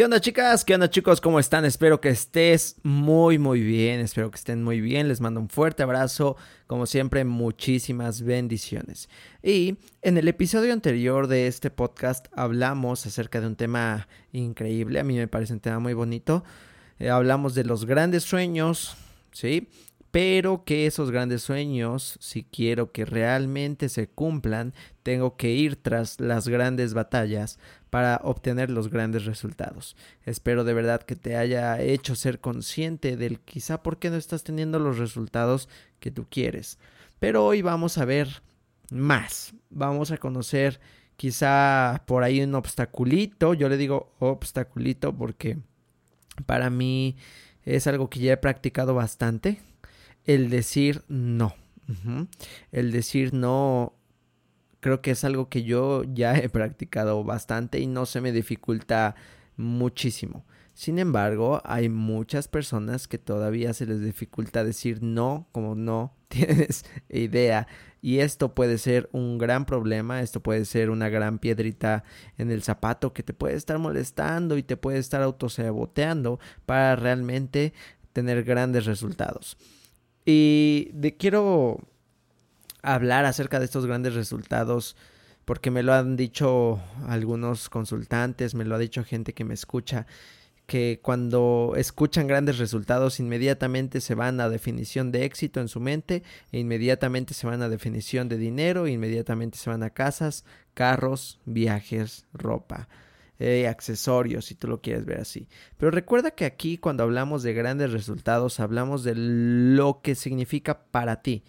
¿Qué 0.00 0.04
onda 0.06 0.18
chicas? 0.18 0.64
¿Qué 0.64 0.74
onda 0.74 0.88
chicos? 0.88 1.20
¿Cómo 1.20 1.38
están? 1.38 1.66
Espero 1.66 2.00
que 2.00 2.08
estés 2.08 2.76
muy 2.82 3.38
muy 3.38 3.60
bien, 3.60 4.00
espero 4.00 4.30
que 4.30 4.38
estén 4.38 4.64
muy 4.64 4.80
bien, 4.80 5.08
les 5.08 5.20
mando 5.20 5.40
un 5.40 5.50
fuerte 5.50 5.82
abrazo, 5.82 6.38
como 6.66 6.86
siempre 6.86 7.22
muchísimas 7.26 8.22
bendiciones. 8.22 9.10
Y 9.42 9.76
en 10.00 10.16
el 10.16 10.26
episodio 10.26 10.72
anterior 10.72 11.26
de 11.26 11.48
este 11.48 11.70
podcast 11.70 12.28
hablamos 12.32 13.04
acerca 13.04 13.42
de 13.42 13.48
un 13.48 13.56
tema 13.56 14.08
increíble, 14.32 15.00
a 15.00 15.04
mí 15.04 15.18
me 15.18 15.28
parece 15.28 15.52
un 15.52 15.60
tema 15.60 15.80
muy 15.80 15.92
bonito, 15.92 16.44
eh, 16.98 17.10
hablamos 17.10 17.54
de 17.54 17.64
los 17.64 17.84
grandes 17.84 18.22
sueños, 18.22 18.96
¿sí? 19.32 19.68
pero 20.10 20.64
que 20.64 20.86
esos 20.86 21.10
grandes 21.10 21.42
sueños, 21.42 22.16
si 22.20 22.42
quiero 22.42 22.90
que 22.90 23.04
realmente 23.04 23.88
se 23.88 24.08
cumplan, 24.08 24.74
tengo 25.02 25.36
que 25.36 25.50
ir 25.50 25.76
tras 25.76 26.20
las 26.20 26.48
grandes 26.48 26.94
batallas 26.94 27.58
para 27.90 28.20
obtener 28.22 28.70
los 28.70 28.88
grandes 28.88 29.24
resultados. 29.24 29.96
Espero 30.24 30.64
de 30.64 30.74
verdad 30.74 31.02
que 31.02 31.16
te 31.16 31.36
haya 31.36 31.80
hecho 31.80 32.14
ser 32.14 32.40
consciente 32.40 33.16
del 33.16 33.40
quizá 33.40 33.82
por 33.82 33.98
qué 33.98 34.10
no 34.10 34.16
estás 34.16 34.44
teniendo 34.44 34.78
los 34.78 34.98
resultados 34.98 35.68
que 35.98 36.10
tú 36.10 36.26
quieres. 36.30 36.78
Pero 37.18 37.44
hoy 37.44 37.62
vamos 37.62 37.98
a 37.98 38.04
ver 38.04 38.42
más, 38.90 39.54
vamos 39.68 40.10
a 40.10 40.18
conocer 40.18 40.80
quizá 41.16 42.02
por 42.06 42.22
ahí 42.22 42.40
un 42.40 42.54
obstaculito, 42.54 43.52
yo 43.54 43.68
le 43.68 43.76
digo 43.76 44.14
obstaculito 44.20 45.14
porque 45.14 45.58
para 46.46 46.70
mí 46.70 47.16
es 47.64 47.86
algo 47.86 48.08
que 48.08 48.20
ya 48.20 48.32
he 48.32 48.36
practicado 48.38 48.94
bastante, 48.94 49.60
el 50.24 50.48
decir 50.48 51.02
no. 51.08 51.54
El 52.70 52.92
decir 52.92 53.34
no 53.34 53.94
creo 54.80 55.02
que 55.02 55.12
es 55.12 55.24
algo 55.24 55.48
que 55.48 55.62
yo 55.62 56.04
ya 56.04 56.36
he 56.36 56.48
practicado 56.48 57.22
bastante 57.24 57.80
y 57.80 57.86
no 57.86 58.06
se 58.06 58.20
me 58.20 58.32
dificulta 58.32 59.14
muchísimo. 59.56 60.44
Sin 60.74 60.98
embargo, 60.98 61.60
hay 61.64 61.88
muchas 61.90 62.48
personas 62.48 63.06
que 63.06 63.18
todavía 63.18 63.74
se 63.74 63.86
les 63.86 64.00
dificulta 64.00 64.64
decir 64.64 65.02
no 65.02 65.46
como 65.52 65.74
no 65.74 66.14
tienes 66.28 66.84
idea. 67.08 67.66
Y 68.02 68.20
esto 68.20 68.54
puede 68.54 68.78
ser 68.78 69.10
un 69.12 69.36
gran 69.36 69.66
problema, 69.66 70.22
esto 70.22 70.40
puede 70.40 70.64
ser 70.64 70.88
una 70.88 71.10
gran 71.10 71.38
piedrita 71.38 72.02
en 72.38 72.50
el 72.50 72.62
zapato 72.62 73.12
que 73.12 73.22
te 73.22 73.34
puede 73.34 73.56
estar 73.56 73.78
molestando 73.78 74.56
y 74.56 74.62
te 74.62 74.78
puede 74.78 74.96
estar 74.96 75.20
autosaboteando 75.20 76.40
para 76.64 76.96
realmente 76.96 77.74
tener 78.14 78.42
grandes 78.42 78.86
resultados. 78.86 79.58
Y 80.24 80.90
de, 80.94 81.14
quiero 81.18 81.80
hablar 82.82 83.24
acerca 83.24 83.58
de 83.58 83.64
estos 83.66 83.86
grandes 83.86 84.14
resultados 84.14 84.96
porque 85.44 85.70
me 85.70 85.82
lo 85.82 85.92
han 85.94 86.16
dicho 86.16 86.80
algunos 87.08 87.68
consultantes, 87.68 88.54
me 88.54 88.64
lo 88.64 88.76
ha 88.76 88.78
dicho 88.78 89.02
gente 89.02 89.32
que 89.32 89.44
me 89.44 89.54
escucha, 89.54 90.06
que 90.66 91.00
cuando 91.02 91.72
escuchan 91.76 92.28
grandes 92.28 92.58
resultados 92.58 93.18
inmediatamente 93.18 94.00
se 94.00 94.14
van 94.14 94.40
a 94.40 94.48
definición 94.48 95.10
de 95.10 95.24
éxito 95.24 95.60
en 95.60 95.66
su 95.66 95.80
mente, 95.80 96.22
e 96.52 96.60
inmediatamente 96.60 97.34
se 97.34 97.48
van 97.48 97.62
a 97.62 97.68
definición 97.68 98.28
de 98.28 98.36
dinero, 98.36 98.86
inmediatamente 98.86 99.58
se 99.58 99.70
van 99.70 99.82
a 99.82 99.90
casas, 99.90 100.44
carros, 100.74 101.40
viajes, 101.44 102.26
ropa. 102.32 102.88
Eh, 103.42 103.66
accesorios, 103.66 104.44
si 104.44 104.54
tú 104.54 104.68
lo 104.68 104.82
quieres 104.82 105.06
ver 105.06 105.18
así. 105.18 105.48
Pero 105.78 105.90
recuerda 105.90 106.30
que 106.30 106.44
aquí 106.44 106.76
cuando 106.76 107.02
hablamos 107.04 107.42
de 107.42 107.54
grandes 107.54 107.90
resultados, 107.90 108.60
hablamos 108.60 109.02
de 109.02 109.14
lo 109.16 110.02
que 110.02 110.14
significa 110.14 110.82
para 110.90 111.22
ti. 111.22 111.42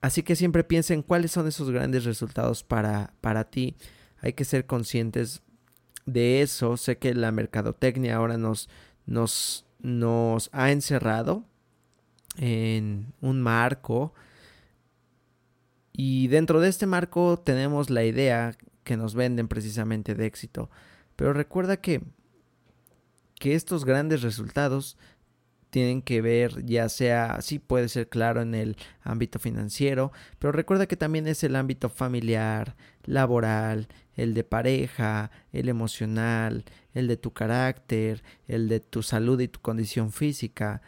Así 0.00 0.22
que 0.22 0.36
siempre 0.36 0.64
piensa 0.64 0.94
en 0.94 1.02
cuáles 1.02 1.32
son 1.32 1.46
esos 1.46 1.70
grandes 1.70 2.04
resultados 2.04 2.64
para, 2.64 3.12
para 3.20 3.44
ti. 3.44 3.76
Hay 4.20 4.32
que 4.32 4.44
ser 4.44 4.66
conscientes 4.66 5.42
de 6.06 6.42
eso. 6.42 6.76
Sé 6.76 6.98
que 6.98 7.14
la 7.14 7.32
mercadotecnia 7.32 8.16
ahora 8.16 8.38
nos, 8.38 8.68
nos, 9.06 9.66
nos 9.80 10.48
ha 10.52 10.70
encerrado 10.72 11.44
en 12.38 13.12
un 13.20 13.42
marco. 13.42 14.14
Y 15.92 16.28
dentro 16.28 16.60
de 16.60 16.68
este 16.68 16.86
marco 16.86 17.38
tenemos 17.38 17.90
la 17.90 18.04
idea 18.04 18.56
que 18.84 18.96
nos 18.96 19.14
venden 19.14 19.48
precisamente 19.48 20.14
de 20.14 20.26
éxito. 20.26 20.70
Pero 21.16 21.34
recuerda 21.34 21.76
que, 21.76 22.02
que 23.38 23.54
estos 23.54 23.84
grandes 23.84 24.22
resultados 24.22 24.96
tienen 25.70 26.02
que 26.02 26.20
ver 26.20 26.64
ya 26.66 26.88
sea, 26.88 27.40
sí 27.40 27.58
puede 27.58 27.88
ser 27.88 28.08
claro 28.08 28.42
en 28.42 28.54
el 28.54 28.76
ámbito 29.02 29.38
financiero, 29.38 30.12
pero 30.38 30.52
recuerda 30.52 30.86
que 30.86 30.96
también 30.96 31.26
es 31.26 31.42
el 31.44 31.56
ámbito 31.56 31.88
familiar, 31.88 32.76
laboral, 33.04 33.88
el 34.14 34.34
de 34.34 34.44
pareja, 34.44 35.30
el 35.52 35.68
emocional, 35.68 36.64
el 36.92 37.08
de 37.08 37.16
tu 37.16 37.32
carácter, 37.32 38.22
el 38.46 38.68
de 38.68 38.80
tu 38.80 39.02
salud 39.02 39.40
y 39.40 39.48
tu 39.48 39.60
condición 39.60 40.12
física, 40.12 40.82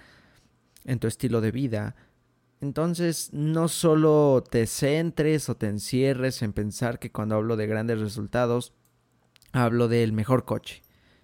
en 0.85 0.99
tu 0.99 1.07
estilo 1.07 1.41
de 1.41 1.53
vida. 1.53 1.95
Entonces, 2.61 3.31
no 3.33 3.69
solo 3.69 4.45
te 4.49 4.67
centres 4.67 5.49
o 5.49 5.57
te 5.57 5.67
encierres 5.67 6.43
en 6.43 6.53
pensar 6.53 6.99
que 6.99 7.11
cuando 7.11 7.37
hablo 7.37 7.57
de 7.57 7.67
grandes 7.67 8.01
resultados, 8.01 8.73
hablo 9.53 9.89
del 9.89 10.13
mejor 10.13 10.45
coche. 10.45 10.83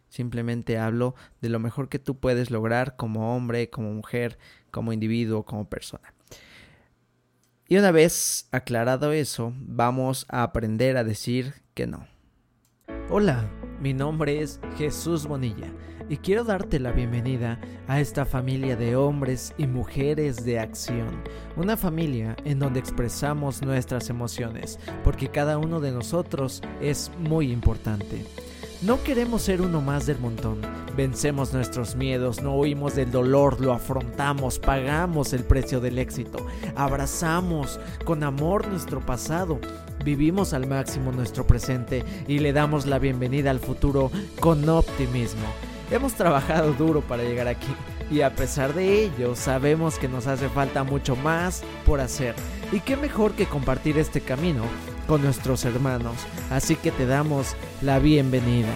Simplemente 0.09 0.79
hablo 0.79 1.15
de 1.41 1.49
lo 1.49 1.59
mejor 1.59 1.89
que 1.89 1.99
tú 1.99 2.19
puedes 2.19 2.51
lograr 2.51 2.97
como 2.97 3.37
hombre, 3.37 3.71
como 3.71 3.93
mujer, 3.93 4.39
como 4.71 4.93
individuo, 4.93 5.45
como 5.45 5.69
persona. 5.69 6.15
Y 7.69 7.77
una 7.77 7.91
vez 7.91 8.49
aclarado 8.51 9.13
eso, 9.13 9.53
vamos 9.57 10.25
a 10.31 10.43
aprender 10.43 10.97
a 10.97 11.05
decir 11.05 11.55
que 11.75 11.87
no. 11.87 12.07
Hola, 13.11 13.51
mi 13.81 13.93
nombre 13.93 14.41
es 14.41 14.61
Jesús 14.77 15.27
Bonilla 15.27 15.73
y 16.09 16.17
quiero 16.17 16.45
darte 16.45 16.81
la 16.81 16.93
bienvenida 16.93 17.61
a 17.87 18.01
esta 18.01 18.25
familia 18.25 18.77
de 18.77 18.97
hombres 18.97 19.55
y 19.59 19.67
mujeres 19.67 20.45
de 20.45 20.59
acción. 20.59 21.23
Una 21.57 21.77
familia 21.77 22.37
en 22.45 22.59
donde 22.59 22.81
expresamos 22.81 23.63
nuestras 23.63 24.09
emociones, 24.09 24.79
porque 25.05 25.29
cada 25.29 25.59
uno 25.59 25.81
de 25.81 25.93
nosotros 25.93 26.63
es 26.81 27.11
muy 27.19 27.53
importante. 27.53 28.25
No 28.81 29.03
queremos 29.03 29.43
ser 29.43 29.61
uno 29.61 29.81
más 29.81 30.07
del 30.07 30.21
montón. 30.21 30.61
Vencemos 30.97 31.53
nuestros 31.53 31.97
miedos, 31.97 32.43
no 32.43 32.55
huimos 32.55 32.95
del 32.95 33.11
dolor, 33.11 33.61
lo 33.61 33.73
afrontamos, 33.73 34.61
pagamos 34.61 35.33
el 35.33 35.43
precio 35.43 35.81
del 35.81 35.99
éxito, 35.99 36.47
abrazamos 36.77 37.81
con 38.05 38.23
amor 38.23 38.69
nuestro 38.69 39.01
pasado, 39.01 39.59
vivimos 40.05 40.53
al 40.53 40.69
máximo 40.69 41.11
nuestro 41.11 41.45
presente 41.45 42.05
y 42.29 42.39
le 42.39 42.53
damos 42.53 42.87
la 42.87 43.01
bienvenida 43.01 43.51
al 43.51 43.59
futuro 43.59 44.13
con 44.39 44.69
optimismo. 44.69 45.47
Hemos 45.91 46.15
trabajado 46.15 46.73
duro 46.73 47.01
para 47.01 47.25
llegar 47.25 47.49
aquí 47.49 47.75
y 48.13 48.21
a 48.21 48.33
pesar 48.35 48.75
de 48.75 49.07
ello 49.07 49.35
sabemos 49.35 49.99
que 49.99 50.07
nos 50.07 50.29
hace 50.29 50.49
falta 50.49 50.85
mucho 50.85 51.17
más 51.17 51.65
por 51.85 52.01
hacer. 52.01 52.37
Y 52.71 52.79
qué 52.79 52.97
mejor 52.97 53.33
que 53.33 53.47
compartir 53.47 53.99
este 53.99 54.21
camino 54.21 54.63
con 55.09 55.23
nuestros 55.23 55.65
hermanos, 55.65 56.15
así 56.51 56.77
que 56.77 56.93
te 56.93 57.07
damos 57.07 57.57
la 57.81 57.99
bienvenida. 57.99 58.69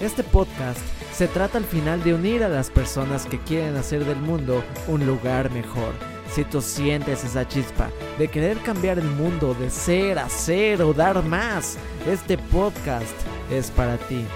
Este 0.00 0.24
podcast 0.24 0.80
se 1.14 1.28
trata 1.28 1.56
al 1.56 1.64
final 1.64 2.02
de 2.02 2.12
unir 2.12 2.42
a 2.42 2.48
las 2.48 2.68
personas 2.68 3.24
que 3.24 3.38
quieren 3.38 3.76
hacer 3.76 4.04
del 4.04 4.18
mundo 4.18 4.62
un 4.88 5.06
lugar 5.06 5.50
mejor. 5.52 5.94
Si 6.34 6.44
tú 6.44 6.60
sientes 6.60 7.24
esa 7.24 7.46
chispa 7.46 7.88
de 8.18 8.28
querer 8.28 8.58
cambiar 8.58 8.98
el 8.98 9.08
mundo, 9.08 9.54
de 9.54 9.70
ser, 9.70 10.18
hacer 10.18 10.82
o 10.82 10.92
dar 10.92 11.22
más, 11.24 11.78
este 12.06 12.36
podcast 12.36 13.14
es 13.50 13.70
para 13.70 13.96
ti. 13.96 14.26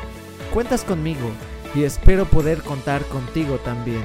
Cuentas 0.55 0.85
conmigo 0.85 1.29
y 1.75 1.83
espero 1.83 2.25
poder 2.25 2.63
contar 2.63 3.05
contigo 3.07 3.57
también. 3.59 4.05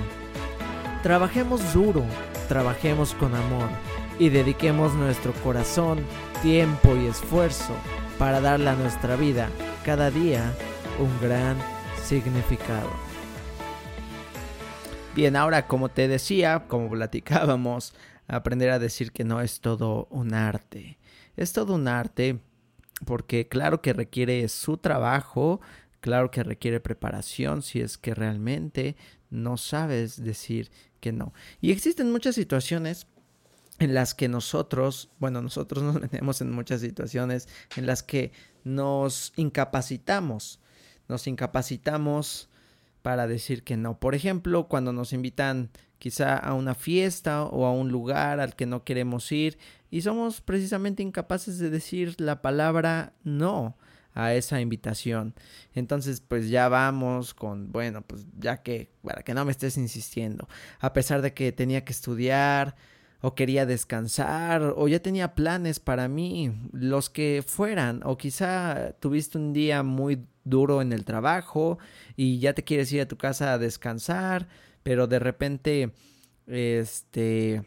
Trabajemos 1.03 1.71
duro, 1.71 2.03
trabajemos 2.49 3.13
con 3.13 3.35
amor 3.35 3.69
y 4.17 4.29
dediquemos 4.29 4.93
nuestro 4.93 5.33
corazón, 5.43 5.99
tiempo 6.41 6.95
y 6.95 7.07
esfuerzo 7.07 7.73
para 8.17 8.41
darle 8.41 8.69
a 8.69 8.75
nuestra 8.75 9.15
vida 9.15 9.49
cada 9.83 10.11
día 10.11 10.53
un 10.99 11.09
gran 11.21 11.57
significado. 12.03 12.89
Bien, 15.15 15.35
ahora 15.35 15.67
como 15.67 15.89
te 15.89 16.07
decía, 16.07 16.65
como 16.67 16.89
platicábamos, 16.89 17.93
aprender 18.27 18.69
a 18.71 18.79
decir 18.79 19.11
que 19.11 19.23
no 19.23 19.41
es 19.41 19.61
todo 19.61 20.07
un 20.09 20.33
arte. 20.33 20.97
Es 21.35 21.53
todo 21.53 21.75
un 21.75 21.87
arte 21.87 22.39
porque 23.05 23.47
claro 23.47 23.81
que 23.81 23.93
requiere 23.93 24.47
su 24.47 24.77
trabajo, 24.77 25.61
claro 25.99 26.31
que 26.31 26.43
requiere 26.43 26.79
preparación 26.79 27.61
si 27.61 27.81
es 27.81 27.97
que 27.97 28.13
realmente 28.13 28.95
no 29.29 29.57
sabes 29.57 30.23
decir 30.23 30.71
que 30.99 31.11
no. 31.11 31.33
Y 31.61 31.71
existen 31.71 32.11
muchas 32.11 32.35
situaciones 32.35 33.07
en 33.79 33.93
las 33.93 34.13
que 34.13 34.27
nosotros, 34.27 35.09
bueno, 35.19 35.41
nosotros 35.41 35.83
nos 35.83 35.95
metemos 36.01 36.41
en 36.41 36.51
muchas 36.51 36.81
situaciones 36.81 37.47
en 37.75 37.85
las 37.85 38.03
que 38.03 38.31
nos 38.63 39.33
incapacitamos, 39.35 40.59
nos 41.07 41.27
incapacitamos 41.27 42.49
para 43.01 43.27
decir 43.27 43.63
que 43.63 43.77
no. 43.77 43.99
Por 43.99 44.15
ejemplo, 44.15 44.67
cuando 44.67 44.91
nos 44.91 45.13
invitan 45.13 45.69
quizá 45.99 46.35
a 46.37 46.53
una 46.53 46.75
fiesta 46.75 47.43
o 47.43 47.65
a 47.65 47.71
un 47.71 47.89
lugar 47.89 48.39
al 48.39 48.55
que 48.55 48.65
no 48.65 48.83
queremos 48.83 49.31
ir 49.31 49.57
y 49.91 50.01
somos 50.01 50.41
precisamente 50.41 51.03
incapaces 51.03 51.59
de 51.59 51.69
decir 51.69 52.19
la 52.19 52.41
palabra 52.41 53.13
no. 53.23 53.77
a 54.13 54.33
esa 54.33 54.61
invitación. 54.61 55.35
Entonces, 55.73 56.21
pues 56.21 56.49
ya 56.49 56.69
vamos 56.69 57.33
con, 57.33 57.71
bueno, 57.71 58.01
pues 58.01 58.25
ya 58.39 58.63
que, 58.63 58.89
para 59.03 59.23
que 59.23 59.33
no 59.33 59.45
me 59.45 59.51
estés 59.51 59.77
insistiendo, 59.77 60.47
a 60.79 60.93
pesar 60.93 61.21
de 61.21 61.33
que 61.33 61.51
tenía 61.51 61.83
que 61.83 61.91
estudiar, 61.91 62.75
o 63.21 63.35
quería 63.35 63.65
descansar 63.65 64.73
o 64.75 64.87
ya 64.87 64.99
tenía 64.99 65.35
planes 65.35 65.79
para 65.79 66.07
mí, 66.07 66.53
los 66.71 67.09
que 67.09 67.43
fueran, 67.45 68.01
o 68.03 68.17
quizá 68.17 68.93
tuviste 68.99 69.37
un 69.37 69.53
día 69.53 69.83
muy 69.83 70.25
duro 70.43 70.81
en 70.81 70.93
el 70.93 71.03
trabajo 71.05 71.77
y 72.15 72.39
ya 72.39 72.53
te 72.53 72.63
quieres 72.63 72.91
ir 72.93 73.01
a 73.01 73.07
tu 73.07 73.17
casa 73.17 73.53
a 73.53 73.57
descansar, 73.57 74.47
pero 74.83 75.07
de 75.07 75.19
repente, 75.19 75.91
este, 76.47 77.63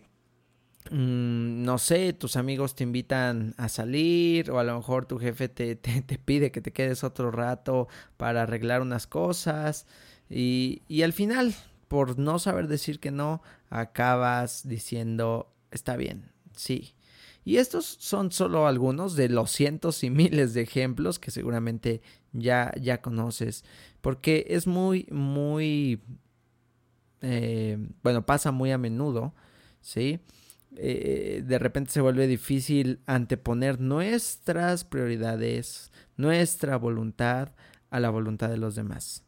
mm, 0.91 1.65
no 1.65 1.79
sé, 1.79 2.12
tus 2.12 2.37
amigos 2.37 2.75
te 2.75 2.85
invitan 2.85 3.55
a 3.59 3.69
salir 3.69 4.50
o 4.50 4.59
a 4.61 4.65
lo 4.65 4.77
mejor 4.77 5.06
tu 5.06 5.19
jefe 5.19 5.49
te, 5.49 5.77
te, 5.77 6.19
pide 6.19 6.53
que 6.53 6.61
te 6.61 6.73
quedes 6.73 7.05
otro 7.05 7.31
rato 7.31 7.89
para 8.17 8.43
arreglar 8.43 8.81
unas 8.81 9.06
cosas 9.06 9.87
y, 10.31 10.83
y 10.89 11.03
al 11.03 11.12
final 11.12 11.55
por 11.88 12.19
no 12.19 12.38
saber 12.38 12.69
decir 12.69 13.00
que 13.00 13.11
no, 13.11 13.43
acabas 13.70 14.69
diciendo, 14.69 15.52
está 15.70 15.96
bien, 15.96 16.31
sí. 16.55 16.94
Y 17.44 17.56
estos 17.56 17.87
son 17.87 18.31
solo 18.31 18.67
algunos 18.67 19.17
de 19.17 19.31
los 19.31 19.50
cientos 19.50 20.05
y 20.05 20.11
miles 20.11 20.52
de 20.55 20.62
ejemplos 20.62 21.19
que 21.19 21.31
seguramente 21.31 22.02
ya, 22.32 22.73
ya 22.81 23.00
conoces, 23.00 23.64
porque 24.00 24.46
es 24.49 24.67
muy, 24.67 25.06
muy, 25.11 26.02
eh, 27.23 27.79
bueno, 28.02 28.26
pasa 28.26 28.52
muy 28.52 28.70
a 28.70 28.79
menudo, 28.79 29.35
¿sí? 29.81 30.20
Eh, 30.76 31.43
de 31.46 31.58
repente 31.58 31.90
se 31.90 32.02
vuelve 32.02 32.26
difícil 32.26 33.00
anteponer 33.06 33.81
nuestras 33.81 34.85
prioridades, 34.85 35.90
nuestra 36.17 36.76
voluntad 36.76 37.55
a 37.90 38.00
la 38.00 38.11
voluntad 38.11 38.50
de 38.50 38.58
los 38.58 38.75
demás. 38.75 39.25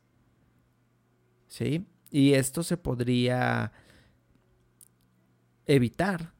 ¿Sí? 1.48 1.86
Y 2.10 2.34
esto 2.34 2.62
se 2.62 2.76
podría 2.76 3.72
evitar 5.66 6.32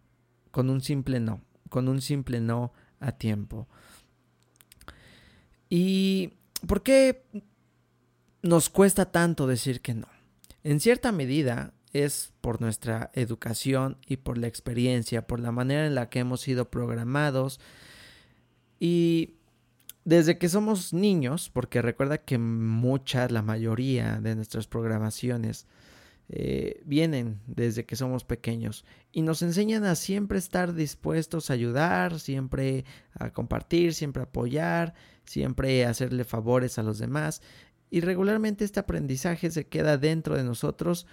con 0.50 0.70
un 0.70 0.80
simple 0.80 1.20
no, 1.20 1.40
con 1.68 1.88
un 1.88 2.00
simple 2.00 2.40
no 2.40 2.72
a 2.98 3.12
tiempo. 3.12 3.68
¿Y 5.68 6.34
por 6.66 6.82
qué 6.82 7.24
nos 8.42 8.68
cuesta 8.68 9.12
tanto 9.12 9.46
decir 9.46 9.80
que 9.80 9.94
no? 9.94 10.08
En 10.64 10.80
cierta 10.80 11.12
medida 11.12 11.72
es 11.92 12.32
por 12.40 12.60
nuestra 12.60 13.10
educación 13.14 13.98
y 14.06 14.18
por 14.18 14.38
la 14.38 14.48
experiencia, 14.48 15.26
por 15.26 15.40
la 15.40 15.52
manera 15.52 15.86
en 15.86 15.94
la 15.94 16.08
que 16.08 16.20
hemos 16.20 16.40
sido 16.40 16.70
programados 16.70 17.60
y 18.78 19.34
desde 20.04 20.38
que 20.38 20.48
somos 20.48 20.92
niños, 20.92 21.50
porque 21.50 21.82
recuerda 21.82 22.18
que 22.18 22.38
muchas, 22.38 23.30
la 23.30 23.42
mayoría 23.42 24.20
de 24.20 24.34
nuestras 24.34 24.66
programaciones 24.66 25.66
eh, 26.32 26.80
vienen 26.84 27.40
desde 27.46 27.84
que 27.84 27.96
somos 27.96 28.22
pequeños 28.22 28.84
y 29.10 29.22
nos 29.22 29.42
enseñan 29.42 29.84
a 29.84 29.96
siempre 29.96 30.38
estar 30.38 30.74
dispuestos 30.74 31.50
a 31.50 31.54
ayudar, 31.54 32.20
siempre 32.20 32.84
a 33.14 33.30
compartir, 33.30 33.94
siempre 33.94 34.22
a 34.22 34.26
apoyar, 34.26 34.94
siempre 35.24 35.84
a 35.84 35.90
hacerle 35.90 36.24
favores 36.24 36.78
a 36.78 36.84
los 36.84 36.98
demás. 36.98 37.42
Y 37.90 38.00
regularmente 38.00 38.64
este 38.64 38.78
aprendizaje 38.78 39.50
se 39.50 39.66
queda 39.66 39.98
dentro 39.98 40.36
de 40.36 40.44
nosotros 40.44 41.08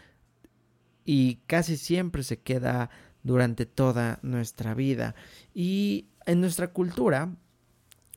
y 1.03 1.37
casi 1.47 1.77
siempre 1.77 2.21
se 2.21 2.39
queda 2.39 2.91
durante 3.23 3.65
toda 3.65 4.19
nuestra 4.21 4.75
vida. 4.75 5.15
Y 5.51 6.09
en 6.27 6.41
nuestra 6.41 6.71
cultura 6.73 7.35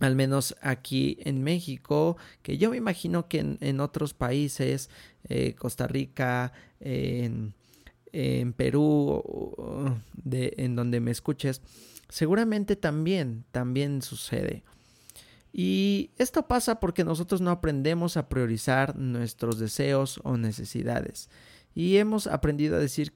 al 0.01 0.17
menos 0.17 0.57
aquí 0.63 1.19
en 1.21 1.43
México, 1.43 2.17
que 2.43 2.59
yo 2.59 2.71
me 2.71 2.79
imagino 2.79 3.29
que 3.29 3.57
en, 3.61 3.81
otros 3.81 4.15
países, 4.15 4.91
eh, 5.29 5.55
Costa 5.55 5.87
Rica, 5.87 6.53
en, 6.81 7.55
Perú, 8.57 9.23
en 10.33 10.75
donde 10.75 11.01
me 11.01 11.11
escuches, 11.11 11.63
seguramente 12.09 12.77
también, 12.77 13.45
también 13.53 14.03
sucede. 14.03 14.65
Y 15.53 16.11
esto 16.17 16.47
pasa 16.47 16.81
porque 16.81 17.05
nosotros 17.05 17.41
no 17.41 17.51
aprendemos 17.51 18.17
a 18.17 18.29
priorizar 18.29 18.97
nuestros 18.97 19.59
deseos 19.59 20.21
o 20.25 20.37
necesidades. 20.37 21.29
Y 21.75 21.97
hemos 21.97 22.27
aprendido 22.27 22.77
a 22.77 22.81
decir 22.81 23.13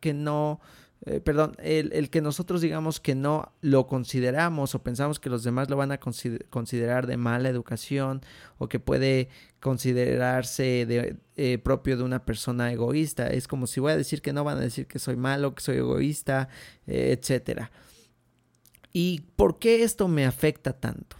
que 0.00 0.14
no 0.14 0.60
eh, 1.06 1.20
perdón, 1.20 1.54
el, 1.58 2.10
que 2.10 2.20
nosotros 2.20 2.60
digamos 2.60 2.98
que 2.98 3.14
no 3.14 3.52
lo 3.60 3.86
consideramos 3.86 4.74
o 4.74 4.82
pensamos 4.82 5.20
que 5.20 5.30
los 5.30 5.44
demás 5.44 5.70
lo 5.70 5.76
van 5.76 5.92
a 5.92 6.00
considerar 6.00 7.06
de 7.06 7.16
mala 7.16 7.48
educación 7.48 8.20
o 8.58 8.68
que 8.68 8.80
puede 8.80 9.28
considerarse 9.60 10.86
de, 10.86 11.16
eh, 11.36 11.58
propio 11.58 11.96
de 11.96 12.02
una 12.02 12.24
persona 12.24 12.72
egoísta. 12.72 13.28
Es 13.28 13.46
como 13.46 13.68
si 13.68 13.78
voy 13.78 13.92
a 13.92 13.96
decir 13.96 14.22
que 14.22 14.32
no 14.32 14.42
van 14.42 14.58
a 14.58 14.62
decir 14.62 14.86
que 14.86 14.98
soy 14.98 15.16
malo, 15.16 15.54
que 15.54 15.62
soy 15.62 15.76
egoísta, 15.76 16.48
eh, 16.86 17.16
etcétera. 17.18 17.70
¿Y 18.92 19.20
por 19.36 19.60
qué 19.60 19.84
esto 19.84 20.08
me 20.08 20.26
afecta 20.26 20.72
tanto? 20.72 21.16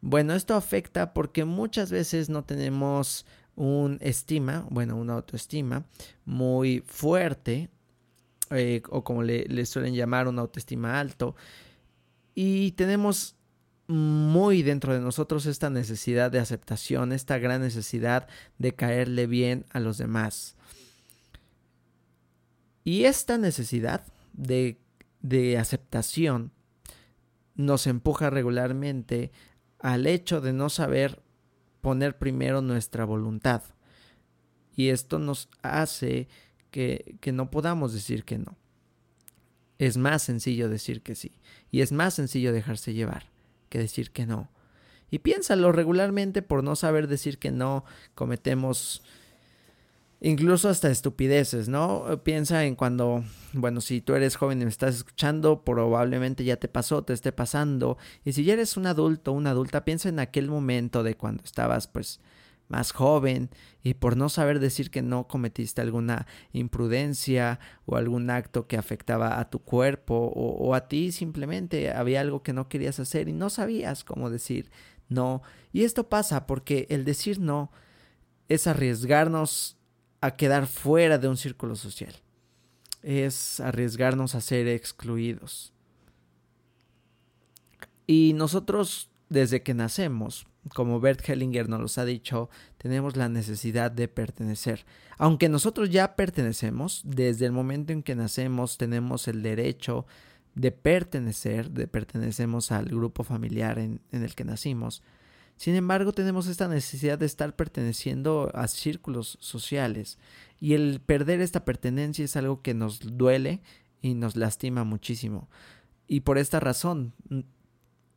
Bueno, 0.00 0.34
esto 0.34 0.54
afecta 0.54 1.12
porque 1.12 1.44
muchas 1.44 1.90
veces 1.90 2.28
no 2.28 2.44
tenemos 2.44 3.26
un 3.56 3.98
estima, 4.00 4.66
bueno, 4.70 4.96
una 4.96 5.14
autoestima 5.14 5.84
muy 6.24 6.84
fuerte 6.86 7.68
eh, 8.54 8.82
o 8.88 9.04
como 9.04 9.22
le, 9.22 9.66
suelen 9.66 9.94
llamar 9.94 10.28
un 10.28 10.38
autoestima 10.38 11.00
alto. 11.00 11.34
Y 12.34 12.72
tenemos 12.72 13.36
muy 13.88 14.62
dentro 14.62 14.94
de 14.94 15.00
nosotros 15.00 15.46
esta 15.46 15.70
necesidad 15.70 16.30
de 16.30 16.38
aceptación, 16.38 17.12
esta 17.12 17.38
gran 17.38 17.60
necesidad 17.60 18.28
de 18.58 18.74
caerle 18.74 19.26
bien 19.26 19.66
a 19.70 19.80
los 19.80 19.98
demás. 19.98 20.56
Y 22.84 23.04
esta 23.04 23.38
necesidad 23.38 24.04
de, 24.32 24.80
de 25.20 25.58
aceptación 25.58 26.52
nos 27.54 27.86
empuja 27.86 28.30
regularmente 28.30 29.30
al 29.78 30.06
hecho 30.06 30.40
de 30.40 30.52
no 30.52 30.70
saber 30.70 31.22
poner 31.80 32.16
primero 32.16 32.62
nuestra 32.62 33.04
voluntad. 33.04 33.62
Y 34.74 34.88
esto 34.88 35.18
nos 35.18 35.48
hace 35.62 36.28
que, 36.72 37.18
no 37.32 37.52
podamos 37.52 37.92
decir 37.92 38.24
que 38.24 38.38
no. 38.38 38.56
Es 39.78 39.96
más 39.96 40.22
sencillo 40.22 40.68
decir 40.68 41.02
que 41.02 41.14
sí. 41.14 41.38
Y 41.70 41.82
es 41.82 41.92
más 41.92 42.14
sencillo 42.14 42.52
dejarse 42.52 42.94
llevar 42.94 43.26
que 43.68 43.78
decir 43.78 44.10
que 44.10 44.26
no. 44.26 44.50
Y 45.10 45.20
piénsalo 45.20 45.70
regularmente 45.70 46.42
por 46.42 46.64
no 46.64 46.74
saber 46.74 47.06
decir 47.06 47.38
que 47.38 47.52
no, 47.52 47.84
cometemos 48.14 49.02
incluso 50.20 50.68
hasta 50.68 50.90
estupideces, 50.90 51.68
¿no? 51.68 52.22
Piensa 52.22 52.64
en 52.64 52.76
cuando, 52.76 53.24
bueno, 53.52 53.80
si 53.80 54.00
tú 54.00 54.14
eres 54.14 54.36
joven 54.36 54.62
y 54.62 54.64
me 54.64 54.70
estás 54.70 54.96
escuchando, 54.96 55.64
probablemente 55.64 56.44
ya 56.44 56.56
te 56.56 56.68
pasó, 56.68 57.02
te 57.04 57.12
esté 57.12 57.32
pasando. 57.32 57.98
Y 58.24 58.32
si 58.32 58.44
ya 58.44 58.54
eres 58.54 58.76
un 58.76 58.86
adulto, 58.86 59.32
una 59.32 59.50
adulta, 59.50 59.84
piensa 59.84 60.08
en 60.08 60.20
aquel 60.20 60.48
momento 60.48 61.02
de 61.02 61.16
cuando 61.16 61.42
estabas, 61.44 61.88
pues, 61.88 62.20
más 62.72 62.90
joven 62.90 63.50
y 63.82 63.94
por 63.94 64.16
no 64.16 64.30
saber 64.30 64.58
decir 64.58 64.90
que 64.90 65.02
no 65.02 65.28
cometiste 65.28 65.82
alguna 65.82 66.26
imprudencia 66.52 67.60
o 67.84 67.96
algún 67.96 68.30
acto 68.30 68.66
que 68.66 68.78
afectaba 68.78 69.38
a 69.38 69.50
tu 69.50 69.58
cuerpo 69.60 70.32
o, 70.34 70.74
a 70.74 70.88
ti 70.88 71.12
simplemente 71.12 71.92
había 71.92 72.22
algo 72.22 72.42
que 72.42 72.54
no 72.54 72.70
querías 72.70 72.98
hacer 72.98 73.28
y 73.28 73.34
no 73.34 73.50
sabías 73.50 74.04
cómo 74.04 74.30
decir 74.30 74.70
no. 75.08 75.42
Y 75.72 75.84
esto 75.84 76.08
pasa 76.08 76.46
porque 76.46 76.86
el 76.88 77.04
decir 77.04 77.38
no 77.38 77.70
es 78.48 78.66
arriesgarnos 78.66 79.76
a 80.22 80.30
quedar 80.36 80.66
fuera 80.66 81.18
de 81.18 81.28
un 81.28 81.36
círculo 81.36 81.76
social. 81.76 82.14
Es 83.02 83.60
arriesgarnos 83.60 84.34
a 84.34 84.40
ser 84.40 84.66
excluidos. 84.66 85.74
Y 88.06 88.32
nosotros 88.34 89.10
desde 89.28 89.62
que 89.62 89.74
nacemos 89.74 90.46
como 90.74 91.00
Bert 91.00 91.28
Hellinger 91.28 91.68
nos 91.68 91.80
los 91.80 91.98
ha 91.98 92.04
dicho, 92.04 92.48
tenemos 92.78 93.16
la 93.16 93.28
necesidad 93.28 93.90
de 93.90 94.08
pertenecer. 94.08 94.84
Aunque 95.18 95.48
nosotros 95.48 95.90
ya 95.90 96.14
pertenecemos, 96.14 97.02
desde 97.04 97.46
el 97.46 97.52
momento 97.52 97.92
en 97.92 98.02
que 98.02 98.14
nacemos 98.14 98.78
tenemos 98.78 99.28
el 99.28 99.42
derecho 99.42 100.06
de 100.54 100.70
pertenecer, 100.70 101.70
de 101.70 101.88
pertenecemos 101.88 102.72
al 102.72 102.86
grupo 102.86 103.24
familiar 103.24 103.78
en, 103.78 104.00
el 104.12 104.34
que 104.34 104.44
nacimos. 104.44 105.02
Sin 105.56 105.74
embargo, 105.74 106.12
tenemos 106.12 106.46
esta 106.46 106.68
necesidad 106.68 107.18
de 107.18 107.26
estar 107.26 107.54
perteneciendo 107.56 108.50
a 108.54 108.68
círculos 108.68 109.38
sociales 109.40 110.18
y 110.60 110.74
el 110.74 111.00
perder 111.00 111.40
esta 111.40 111.64
pertenencia 111.64 112.24
es 112.24 112.36
algo 112.36 112.62
que 112.62 112.74
nos 112.74 113.00
duele 113.00 113.62
y 114.00 114.14
nos 114.14 114.36
lastima 114.36 114.84
muchísimo. 114.84 115.48
Y 116.06 116.20
por 116.20 116.38
esta 116.38 116.60
razón 116.60 117.14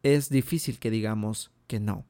es 0.03 0.29
difícil 0.29 0.79
que 0.79 0.91
digamos 0.91 1.51
que 1.67 1.79
no. 1.79 2.05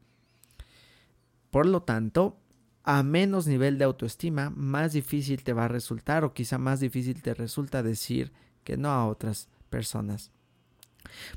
Por 1.56 1.68
lo 1.68 1.84
tanto, 1.84 2.38
a 2.84 3.02
menos 3.02 3.48
nivel 3.48 3.78
de 3.78 3.86
autoestima, 3.86 4.50
más 4.50 4.92
difícil 4.92 5.42
te 5.42 5.54
va 5.54 5.64
a 5.64 5.70
resultar 5.70 6.26
o 6.26 6.34
quizá 6.34 6.58
más 6.58 6.82
difícil 6.82 7.22
te 7.22 7.34
resulta 7.34 7.82
decir 7.82 8.34
que 8.66 8.76
no 8.76 8.90
a 8.90 9.08
otras 9.08 9.48
personas. 9.70 10.32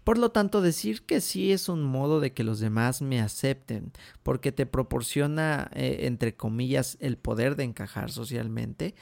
Por 0.02 0.18
lo 0.18 0.32
tanto, 0.32 0.60
decir 0.60 1.02
que 1.02 1.20
sí 1.20 1.52
es 1.52 1.68
un 1.68 1.84
modo 1.84 2.18
de 2.18 2.32
que 2.32 2.42
los 2.42 2.58
demás 2.58 3.00
me 3.00 3.20
acepten, 3.20 3.92
porque 4.24 4.50
te 4.50 4.66
proporciona, 4.66 5.70
eh, 5.72 5.98
entre 6.00 6.34
comillas, 6.34 6.96
el 6.98 7.16
poder 7.16 7.54
de 7.54 7.62
encajar 7.62 8.10
socialmente, 8.10 8.96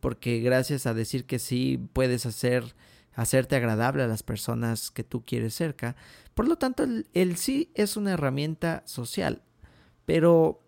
porque 0.00 0.40
gracias 0.40 0.86
a 0.86 0.92
decir 0.92 1.24
que 1.24 1.38
sí 1.38 1.78
puedes 1.92 2.26
hacer 2.26 2.74
hacerte 3.14 3.54
agradable 3.54 4.02
a 4.02 4.08
las 4.08 4.24
personas 4.24 4.90
que 4.90 5.04
tú 5.04 5.24
quieres 5.24 5.54
cerca. 5.54 5.94
Por 6.34 6.48
lo 6.48 6.56
tanto, 6.56 6.82
el 6.82 7.36
sí 7.36 7.70
es 7.74 7.96
una 7.96 8.14
herramienta 8.14 8.82
social, 8.86 9.42
pero 10.04 10.62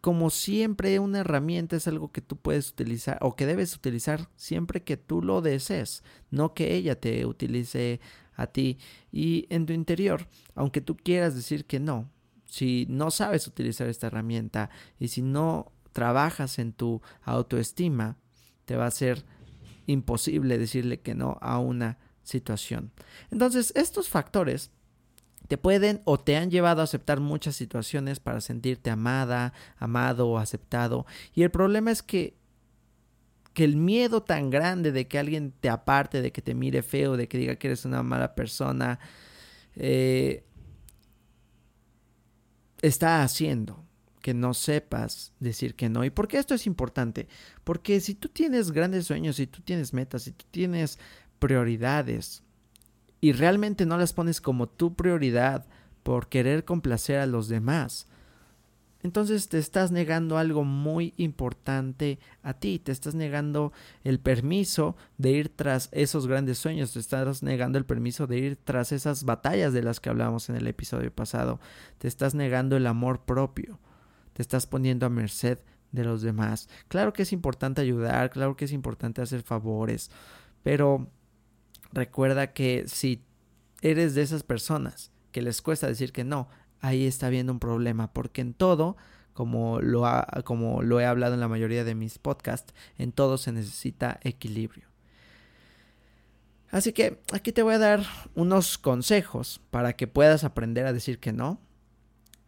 como 0.00 0.30
siempre 0.30 0.98
una 1.00 1.20
herramienta 1.20 1.76
es 1.76 1.88
algo 1.88 2.12
que 2.12 2.20
tú 2.20 2.36
puedes 2.36 2.70
utilizar 2.70 3.18
o 3.22 3.34
que 3.34 3.46
debes 3.46 3.74
utilizar 3.74 4.28
siempre 4.36 4.84
que 4.84 4.96
tú 4.96 5.22
lo 5.22 5.40
desees, 5.40 6.04
no 6.30 6.54
que 6.54 6.74
ella 6.74 7.00
te 7.00 7.26
utilice 7.26 8.00
a 8.34 8.46
ti 8.46 8.78
y 9.10 9.46
en 9.50 9.66
tu 9.66 9.72
interior, 9.72 10.28
aunque 10.54 10.80
tú 10.80 10.96
quieras 10.96 11.34
decir 11.34 11.64
que 11.64 11.80
no, 11.80 12.10
si 12.44 12.86
no 12.88 13.10
sabes 13.10 13.46
utilizar 13.46 13.88
esta 13.88 14.06
herramienta 14.06 14.70
y 14.98 15.08
si 15.08 15.22
no 15.22 15.72
trabajas 15.92 16.58
en 16.58 16.72
tu 16.72 17.02
autoestima, 17.22 18.16
te 18.64 18.76
va 18.76 18.86
a 18.86 18.90
ser 18.90 19.24
imposible 19.86 20.58
decirle 20.58 21.00
que 21.00 21.14
no 21.14 21.38
a 21.40 21.58
una 21.58 21.98
situación. 22.22 22.92
Entonces, 23.30 23.72
estos 23.74 24.08
factores 24.08 24.70
te 25.46 25.58
pueden 25.58 26.02
o 26.04 26.18
te 26.18 26.36
han 26.36 26.50
llevado 26.50 26.80
a 26.80 26.84
aceptar 26.84 27.20
muchas 27.20 27.56
situaciones 27.56 28.20
para 28.20 28.40
sentirte 28.40 28.90
amada, 28.90 29.52
amado 29.78 30.28
o 30.28 30.38
aceptado. 30.38 31.06
Y 31.34 31.42
el 31.42 31.50
problema 31.50 31.90
es 31.90 32.02
que 32.02 32.36
que 33.56 33.64
el 33.64 33.76
miedo 33.76 34.22
tan 34.22 34.50
grande 34.50 34.92
de 34.92 35.08
que 35.08 35.18
alguien 35.18 35.50
te 35.50 35.70
aparte, 35.70 36.20
de 36.20 36.30
que 36.30 36.42
te 36.42 36.54
mire 36.54 36.82
feo, 36.82 37.16
de 37.16 37.26
que 37.26 37.38
diga 37.38 37.56
que 37.56 37.68
eres 37.68 37.86
una 37.86 38.02
mala 38.02 38.34
persona, 38.34 38.98
eh, 39.76 40.44
está 42.82 43.22
haciendo 43.22 43.82
que 44.20 44.34
no 44.34 44.52
sepas 44.52 45.32
decir 45.40 45.74
que 45.74 45.88
no. 45.88 46.04
¿Y 46.04 46.10
por 46.10 46.28
qué 46.28 46.36
esto 46.36 46.54
es 46.54 46.66
importante? 46.66 47.28
Porque 47.64 48.00
si 48.00 48.14
tú 48.14 48.28
tienes 48.28 48.72
grandes 48.72 49.06
sueños, 49.06 49.36
si 49.36 49.46
tú 49.46 49.62
tienes 49.62 49.94
metas, 49.94 50.24
si 50.24 50.32
tú 50.32 50.44
tienes 50.50 50.98
prioridades, 51.38 52.42
y 53.20 53.32
realmente 53.32 53.86
no 53.86 53.96
las 53.98 54.12
pones 54.12 54.40
como 54.40 54.68
tu 54.68 54.94
prioridad 54.94 55.66
por 56.02 56.28
querer 56.28 56.64
complacer 56.64 57.18
a 57.18 57.26
los 57.26 57.48
demás, 57.48 58.06
entonces 59.06 59.48
te 59.48 59.58
estás 59.58 59.92
negando 59.92 60.36
algo 60.36 60.64
muy 60.64 61.14
importante 61.16 62.18
a 62.42 62.54
ti, 62.54 62.80
te 62.80 62.90
estás 62.90 63.14
negando 63.14 63.72
el 64.02 64.18
permiso 64.18 64.96
de 65.16 65.30
ir 65.30 65.48
tras 65.48 65.88
esos 65.92 66.26
grandes 66.26 66.58
sueños, 66.58 66.92
te 66.92 66.98
estás 66.98 67.42
negando 67.44 67.78
el 67.78 67.84
permiso 67.84 68.26
de 68.26 68.38
ir 68.38 68.56
tras 68.56 68.90
esas 68.90 69.22
batallas 69.22 69.72
de 69.72 69.84
las 69.84 70.00
que 70.00 70.08
hablábamos 70.08 70.48
en 70.48 70.56
el 70.56 70.66
episodio 70.66 71.12
pasado, 71.12 71.60
te 71.98 72.08
estás 72.08 72.34
negando 72.34 72.76
el 72.76 72.86
amor 72.86 73.20
propio, 73.24 73.78
te 74.32 74.42
estás 74.42 74.66
poniendo 74.66 75.06
a 75.06 75.10
merced 75.10 75.60
de 75.92 76.04
los 76.04 76.22
demás. 76.22 76.68
Claro 76.88 77.12
que 77.12 77.22
es 77.22 77.32
importante 77.32 77.82
ayudar, 77.82 78.30
claro 78.30 78.56
que 78.56 78.64
es 78.64 78.72
importante 78.72 79.22
hacer 79.22 79.42
favores, 79.42 80.10
pero 80.64 81.08
recuerda 81.92 82.52
que 82.52 82.84
si 82.86 83.22
eres 83.82 84.14
de 84.14 84.22
esas 84.22 84.42
personas 84.42 85.10
que 85.32 85.42
les 85.42 85.62
cuesta 85.62 85.86
decir 85.86 86.12
que 86.12 86.24
no, 86.24 86.48
ahí 86.80 87.06
está 87.06 87.26
habiendo 87.26 87.52
un 87.52 87.60
problema, 87.60 88.12
porque 88.12 88.40
en 88.40 88.54
todo, 88.54 88.96
como 89.32 89.80
lo, 89.80 91.00
he 91.00 91.04
hablado 91.04 91.34
en 91.34 91.40
la 91.40 91.48
mayoría 91.48 91.84
de 91.84 91.94
mis 91.94 92.18
podcasts, 92.18 92.74
en 92.96 93.12
todo 93.12 93.38
se 93.38 93.52
necesita 93.52 94.18
equilibrio. 94.22 94.86
Así 96.70 96.92
que 96.92 97.20
aquí 97.32 97.52
te 97.52 97.62
voy 97.62 97.74
a 97.74 97.78
dar 97.78 98.02
unos 98.34 98.78
consejos 98.78 99.60
para 99.70 99.94
que 99.94 100.06
puedas 100.06 100.42
aprender 100.42 100.86
a 100.86 100.92
decir 100.92 101.20
que 101.20 101.32
no. 101.32 101.60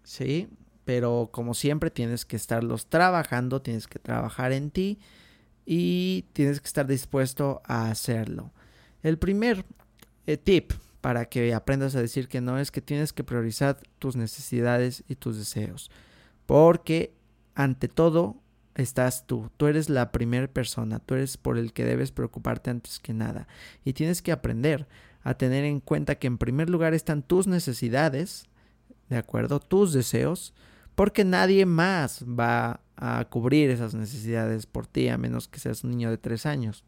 Sí, 0.02 0.48
pero 0.84 1.28
como 1.30 1.54
siempre 1.54 1.90
tienes 1.90 2.24
que 2.24 2.36
estarlos 2.36 2.86
trabajando, 2.86 3.62
tienes 3.62 3.86
que 3.86 3.98
trabajar 3.98 4.52
en 4.52 4.70
ti 4.70 4.98
y 5.66 6.24
tienes 6.32 6.60
que 6.60 6.66
estar 6.66 6.86
dispuesto 6.86 7.60
a 7.64 7.90
hacerlo. 7.90 8.52
El 9.02 9.18
primer 9.18 9.64
eh, 10.26 10.36
tip 10.36 10.72
para 11.00 11.26
que 11.26 11.54
aprendas 11.54 11.94
a 11.94 12.02
decir 12.02 12.28
que 12.28 12.40
no 12.40 12.58
es 12.58 12.70
que 12.70 12.80
tienes 12.80 13.12
que 13.12 13.24
priorizar 13.24 13.78
tus 13.98 14.16
necesidades 14.16 15.04
y 15.08 15.14
tus 15.14 15.38
deseos. 15.38 15.90
Porque 16.46 17.14
ante 17.54 17.88
todo 17.88 18.36
estás 18.74 19.26
tú. 19.26 19.50
Tú 19.56 19.66
eres 19.66 19.88
la 19.88 20.12
primera 20.12 20.46
persona. 20.48 20.98
Tú 20.98 21.14
eres 21.14 21.36
por 21.36 21.58
el 21.58 21.72
que 21.72 21.84
debes 21.84 22.12
preocuparte 22.12 22.70
antes 22.70 22.98
que 22.98 23.12
nada. 23.12 23.46
Y 23.84 23.92
tienes 23.92 24.22
que 24.22 24.32
aprender 24.32 24.88
a 25.22 25.34
tener 25.34 25.64
en 25.64 25.80
cuenta 25.80 26.16
que 26.16 26.26
en 26.26 26.38
primer 26.38 26.70
lugar 26.70 26.94
están 26.94 27.22
tus 27.22 27.46
necesidades, 27.46 28.46
¿de 29.08 29.18
acuerdo? 29.18 29.60
Tus 29.60 29.92
deseos. 29.92 30.54
Porque 30.94 31.24
nadie 31.24 31.66
más 31.66 32.24
va 32.24 32.80
a 32.96 33.24
cubrir 33.26 33.70
esas 33.70 33.94
necesidades 33.94 34.66
por 34.66 34.86
ti, 34.86 35.08
a 35.08 35.18
menos 35.18 35.46
que 35.46 35.60
seas 35.60 35.84
un 35.84 35.90
niño 35.90 36.10
de 36.10 36.18
tres 36.18 36.46
años. 36.46 36.84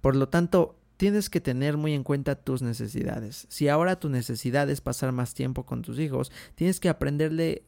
Por 0.00 0.16
lo 0.16 0.28
tanto, 0.28 0.78
tienes 0.96 1.30
que 1.30 1.40
tener 1.40 1.76
muy 1.76 1.94
en 1.94 2.04
cuenta 2.04 2.34
tus 2.34 2.62
necesidades. 2.62 3.46
Si 3.48 3.68
ahora 3.68 3.98
tu 3.98 4.08
necesidad 4.10 4.68
es 4.68 4.80
pasar 4.80 5.12
más 5.12 5.34
tiempo 5.34 5.64
con 5.64 5.82
tus 5.82 5.98
hijos, 5.98 6.30
tienes 6.54 6.78
que 6.78 6.88
aprenderle 6.88 7.64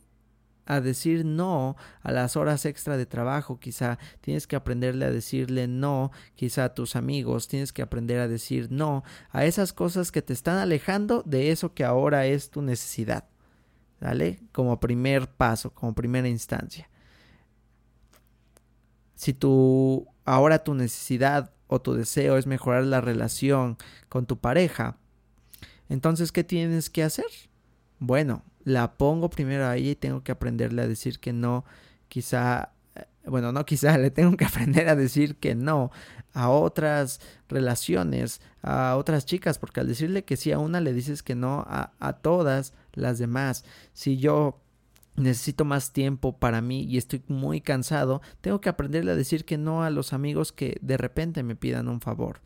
a 0.67 0.81
decir 0.81 1.25
no 1.25 1.77
a 2.03 2.13
las 2.13 2.37
horas 2.37 2.67
extra 2.67 2.97
de 2.97 3.07
trabajo, 3.07 3.59
quizá 3.59 3.99
tienes 4.21 4.47
que 4.47 4.57
aprenderle 4.57 5.07
a 5.07 5.11
decirle 5.11 5.67
no, 5.67 6.13
quizá 6.35 6.65
a 6.65 6.75
tus 6.75 6.95
amigos, 6.95 7.49
tienes 7.49 7.73
que 7.73 7.83
aprender 7.83 8.21
a 8.21 8.29
decir 8.29 8.71
no 8.71 9.03
a 9.31 9.45
esas 9.45 9.73
cosas 9.73 10.13
que 10.13 10.23
te 10.23 10.33
están 10.33 10.59
alejando 10.59 11.23
de 11.27 11.51
eso 11.51 11.75
que 11.75 11.85
ahora 11.85 12.27
es 12.27 12.51
tu 12.51 12.63
necesidad. 12.63 13.25
¿Vale? 14.01 14.41
Como 14.51 14.81
primer 14.81 15.29
paso, 15.29 15.73
como 15.73 15.95
primera 15.95 16.29
instancia. 16.29 16.91
Si 19.15 19.33
tu 19.33 20.09
ahora 20.25 20.65
tu 20.65 20.75
necesidad 20.75 21.53
o 21.73 21.81
tu 21.81 21.95
deseo 21.95 22.37
es 22.37 22.47
mejorar 22.47 22.85
la 22.85 23.01
relación 23.01 23.79
con 24.09 24.27
tu 24.27 24.39
pareja, 24.39 24.99
entonces, 25.89 26.33
¿qué 26.33 26.43
tienes 26.43 26.89
que 26.89 27.03
hacer? 27.03 27.27
Bueno, 27.99 28.45
la 28.65 28.95
pongo 28.95 29.29
primero 29.29 29.67
ahí 29.69 29.91
y 29.91 29.95
tengo 29.95 30.23
que 30.23 30.33
aprenderle 30.33 30.83
a 30.83 30.89
decir 30.89 31.19
que 31.19 31.35
no, 31.35 31.65
quizá, 32.09 32.73
eh, 32.95 33.05
bueno, 33.27 33.53
no 33.53 33.67
quizá, 33.67 33.99
le 33.99 34.11
tengo 34.11 34.37
que 34.37 34.47
aprender 34.47 34.89
a 34.89 34.97
decir 34.97 35.37
que 35.37 35.55
no 35.55 35.91
a 36.33 36.49
otras 36.49 37.21
relaciones, 37.49 38.41
a 38.63 38.97
otras 38.97 39.27
chicas, 39.27 39.59
porque 39.59 39.81
al 39.81 39.89
decirle 39.89 40.25
que 40.25 40.39
sí 40.39 40.51
a 40.51 40.59
una 40.59 40.81
le 40.81 40.95
dices 40.95 41.23
que 41.23 41.35
no 41.35 41.65
a, 41.69 41.93
a 42.01 42.15
todas 42.15 42.73
las 42.95 43.19
demás. 43.19 43.67
Si 43.93 44.17
yo 44.17 44.62
necesito 45.17 45.65
más 45.65 45.93
tiempo 45.93 46.39
para 46.39 46.61
mí 46.61 46.85
y 46.85 46.97
estoy 46.97 47.23
muy 47.29 47.61
cansado, 47.61 48.23
tengo 48.41 48.61
que 48.61 48.69
aprenderle 48.69 49.13
a 49.13 49.17
decir 49.17 49.45
que 49.45 49.59
no 49.59 49.83
a 49.83 49.91
los 49.91 50.13
amigos 50.13 50.53
que 50.53 50.79
de 50.81 50.97
repente 50.97 51.43
me 51.43 51.57
pidan 51.57 51.89
un 51.89 52.01
favor. 52.01 52.41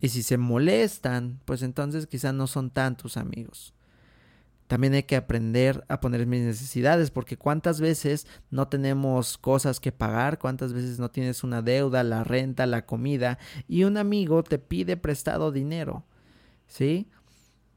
Y 0.00 0.08
si 0.08 0.22
se 0.22 0.36
molestan, 0.36 1.40
pues 1.44 1.62
entonces 1.62 2.06
quizás 2.06 2.34
no 2.34 2.46
son 2.46 2.70
tantos 2.70 3.16
amigos. 3.16 3.72
También 4.66 4.94
hay 4.94 5.02
que 5.02 5.16
aprender 5.16 5.84
a 5.88 6.00
poner 6.00 6.26
mis 6.26 6.40
necesidades, 6.40 7.10
porque 7.10 7.36
cuántas 7.36 7.80
veces 7.80 8.26
no 8.50 8.68
tenemos 8.68 9.36
cosas 9.36 9.80
que 9.80 9.92
pagar, 9.92 10.38
cuántas 10.38 10.72
veces 10.72 10.98
no 10.98 11.10
tienes 11.10 11.44
una 11.44 11.60
deuda, 11.60 12.02
la 12.04 12.24
renta, 12.24 12.64
la 12.66 12.86
comida, 12.86 13.38
y 13.68 13.84
un 13.84 13.98
amigo 13.98 14.42
te 14.42 14.58
pide 14.58 14.96
prestado 14.96 15.52
dinero. 15.52 16.04
¿Sí? 16.66 17.10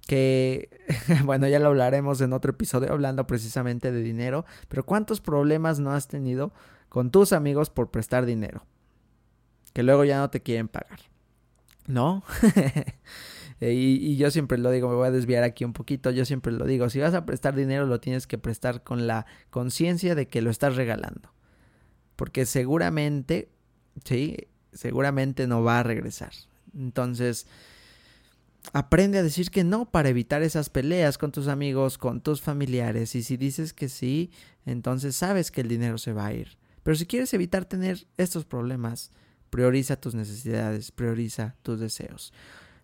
Que, 0.06 0.70
bueno, 1.26 1.48
ya 1.48 1.60
lo 1.60 1.68
hablaremos 1.68 2.22
en 2.22 2.34
otro 2.34 2.52
episodio 2.52 2.92
hablando 2.92 3.28
precisamente 3.28 3.92
de 3.92 4.02
dinero, 4.02 4.46
pero 4.68 4.86
¿cuántos 4.86 5.22
problemas 5.22 5.80
no 5.80 5.92
has 5.92 6.08
tenido 6.08 6.54
con 6.90 7.12
tus 7.12 7.34
amigos 7.34 7.70
por 7.70 7.92
prestar 7.92 8.26
dinero? 8.26 8.66
Que 9.74 9.84
luego 9.84 10.06
ya 10.06 10.20
no 10.20 10.30
te 10.30 10.42
quieren 10.42 10.68
pagar, 10.68 11.00
¿no? 11.88 12.24
y, 13.60 13.66
y, 13.68 14.18
yo 14.18 14.32
siempre 14.32 14.58
lo 14.58 14.72
digo, 14.72 14.90
me 14.90 14.96
voy 14.96 15.08
a 15.08 15.12
desviar 15.12 15.44
aquí 15.44 15.66
un 15.66 15.74
poquito, 15.74 16.12
yo 16.12 16.24
siempre 16.24 16.54
lo 16.54 16.66
digo, 16.66 16.90
si 16.90 17.00
vas 17.00 17.14
a 17.14 17.26
prestar 17.26 17.56
dinero 17.56 17.86
lo 17.86 18.00
tienes 18.00 18.28
que 18.28 18.38
prestar 18.38 18.84
con 18.84 19.08
la 19.08 19.26
conciencia 19.50 20.16
de 20.16 20.28
que 20.28 20.42
lo 20.42 20.50
estás 20.50 20.76
regalando, 20.76 21.34
porque 22.16 22.46
seguramente, 22.46 23.50
sí, 24.06 24.48
seguramente 24.72 25.48
no 25.48 25.64
va 25.64 25.80
a 25.80 25.84
regresar. 25.84 26.32
Entonces, 26.74 27.48
Aprende 28.74 29.18
a 29.18 29.24
decir 29.24 29.52
que 29.52 29.64
no 29.64 29.90
para 29.90 30.10
evitar 30.10 30.44
esas 30.44 30.70
peleas 30.70 31.18
con 31.18 31.32
tus 31.32 31.48
amigos, 31.48 31.98
con 31.98 32.22
tus 32.22 32.42
familiares. 32.42 33.16
Y 33.16 33.24
si 33.24 33.38
dices 33.38 33.74
que 33.74 33.90
sí, 33.90 34.32
entonces 34.66 35.16
sabes 35.16 35.52
que 35.52 35.62
el 35.62 35.68
dinero 35.68 35.98
se 35.98 36.14
va 36.14 36.28
a 36.28 36.34
ir. 36.34 36.58
Pero 36.84 36.96
si 36.96 37.06
quieres 37.06 37.34
evitar 37.34 37.66
tener 37.66 38.06
estos 38.18 38.46
problemas, 38.46 39.12
prioriza 39.50 39.96
tus 39.96 40.16
necesidades, 40.16 40.92
prioriza 40.92 41.56
tus 41.62 41.80
deseos. 41.80 42.34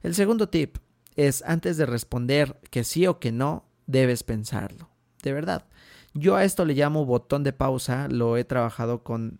El 0.01 0.15
segundo 0.15 0.49
tip 0.49 0.77
es 1.15 1.43
antes 1.45 1.77
de 1.77 1.85
responder 1.85 2.59
que 2.69 2.83
sí 2.83 3.05
o 3.07 3.19
que 3.19 3.31
no, 3.31 3.65
debes 3.87 4.23
pensarlo. 4.23 4.89
De 5.21 5.33
verdad. 5.33 5.67
Yo 6.13 6.35
a 6.35 6.43
esto 6.43 6.65
le 6.65 6.73
llamo 6.73 7.05
botón 7.05 7.43
de 7.43 7.53
pausa, 7.53 8.07
lo 8.09 8.37
he 8.37 8.43
trabajado 8.43 9.03
con 9.03 9.39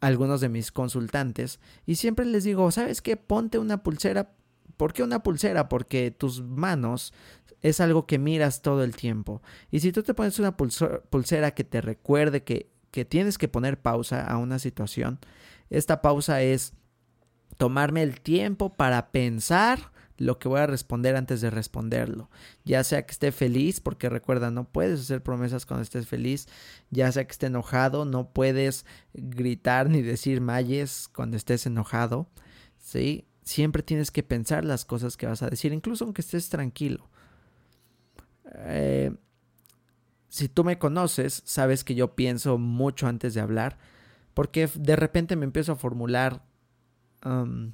algunos 0.00 0.40
de 0.40 0.48
mis 0.48 0.72
consultantes 0.72 1.60
y 1.86 1.96
siempre 1.96 2.26
les 2.26 2.44
digo, 2.44 2.70
¿sabes 2.70 3.00
qué? 3.00 3.16
Ponte 3.16 3.58
una 3.58 3.82
pulsera. 3.82 4.32
¿Por 4.76 4.92
qué 4.92 5.02
una 5.02 5.22
pulsera? 5.22 5.68
Porque 5.68 6.10
tus 6.10 6.42
manos 6.42 7.12
es 7.62 7.80
algo 7.80 8.06
que 8.06 8.18
miras 8.18 8.62
todo 8.62 8.84
el 8.84 8.94
tiempo. 8.94 9.42
Y 9.70 9.80
si 9.80 9.92
tú 9.92 10.02
te 10.02 10.14
pones 10.14 10.38
una 10.38 10.56
pulsera 10.56 11.52
que 11.52 11.64
te 11.64 11.80
recuerde 11.80 12.44
que, 12.44 12.70
que 12.90 13.04
tienes 13.04 13.38
que 13.38 13.48
poner 13.48 13.80
pausa 13.80 14.26
a 14.26 14.36
una 14.38 14.58
situación, 14.58 15.18
esta 15.70 16.02
pausa 16.02 16.42
es 16.42 16.74
tomarme 17.56 18.02
el 18.02 18.20
tiempo 18.20 18.74
para 18.74 19.10
pensar 19.12 19.92
lo 20.16 20.38
que 20.38 20.48
voy 20.48 20.60
a 20.60 20.66
responder 20.66 21.16
antes 21.16 21.40
de 21.40 21.50
responderlo. 21.50 22.30
Ya 22.64 22.84
sea 22.84 23.04
que 23.04 23.12
esté 23.12 23.32
feliz, 23.32 23.80
porque 23.80 24.08
recuerda, 24.08 24.50
no 24.50 24.68
puedes 24.68 25.00
hacer 25.00 25.22
promesas 25.22 25.66
cuando 25.66 25.82
estés 25.82 26.06
feliz. 26.06 26.46
Ya 26.90 27.10
sea 27.10 27.24
que 27.24 27.32
esté 27.32 27.46
enojado, 27.46 28.04
no 28.04 28.30
puedes 28.32 28.86
gritar 29.12 29.90
ni 29.90 30.02
decir 30.02 30.40
mayes 30.40 31.08
cuando 31.14 31.36
estés 31.36 31.66
enojado. 31.66 32.28
¿Sí? 32.78 33.26
Siempre 33.44 33.82
tienes 33.82 34.10
que 34.10 34.22
pensar 34.22 34.64
las 34.64 34.84
cosas 34.84 35.16
que 35.16 35.26
vas 35.26 35.42
a 35.42 35.50
decir, 35.50 35.72
incluso 35.72 36.04
aunque 36.04 36.22
estés 36.22 36.48
tranquilo. 36.48 37.08
Eh, 38.56 39.14
si 40.28 40.48
tú 40.48 40.64
me 40.64 40.78
conoces, 40.78 41.42
sabes 41.44 41.84
que 41.84 41.94
yo 41.94 42.16
pienso 42.16 42.58
mucho 42.58 43.06
antes 43.06 43.34
de 43.34 43.40
hablar, 43.40 43.78
porque 44.34 44.68
de 44.74 44.96
repente 44.96 45.36
me 45.36 45.44
empiezo 45.44 45.72
a 45.72 45.76
formular 45.76 46.42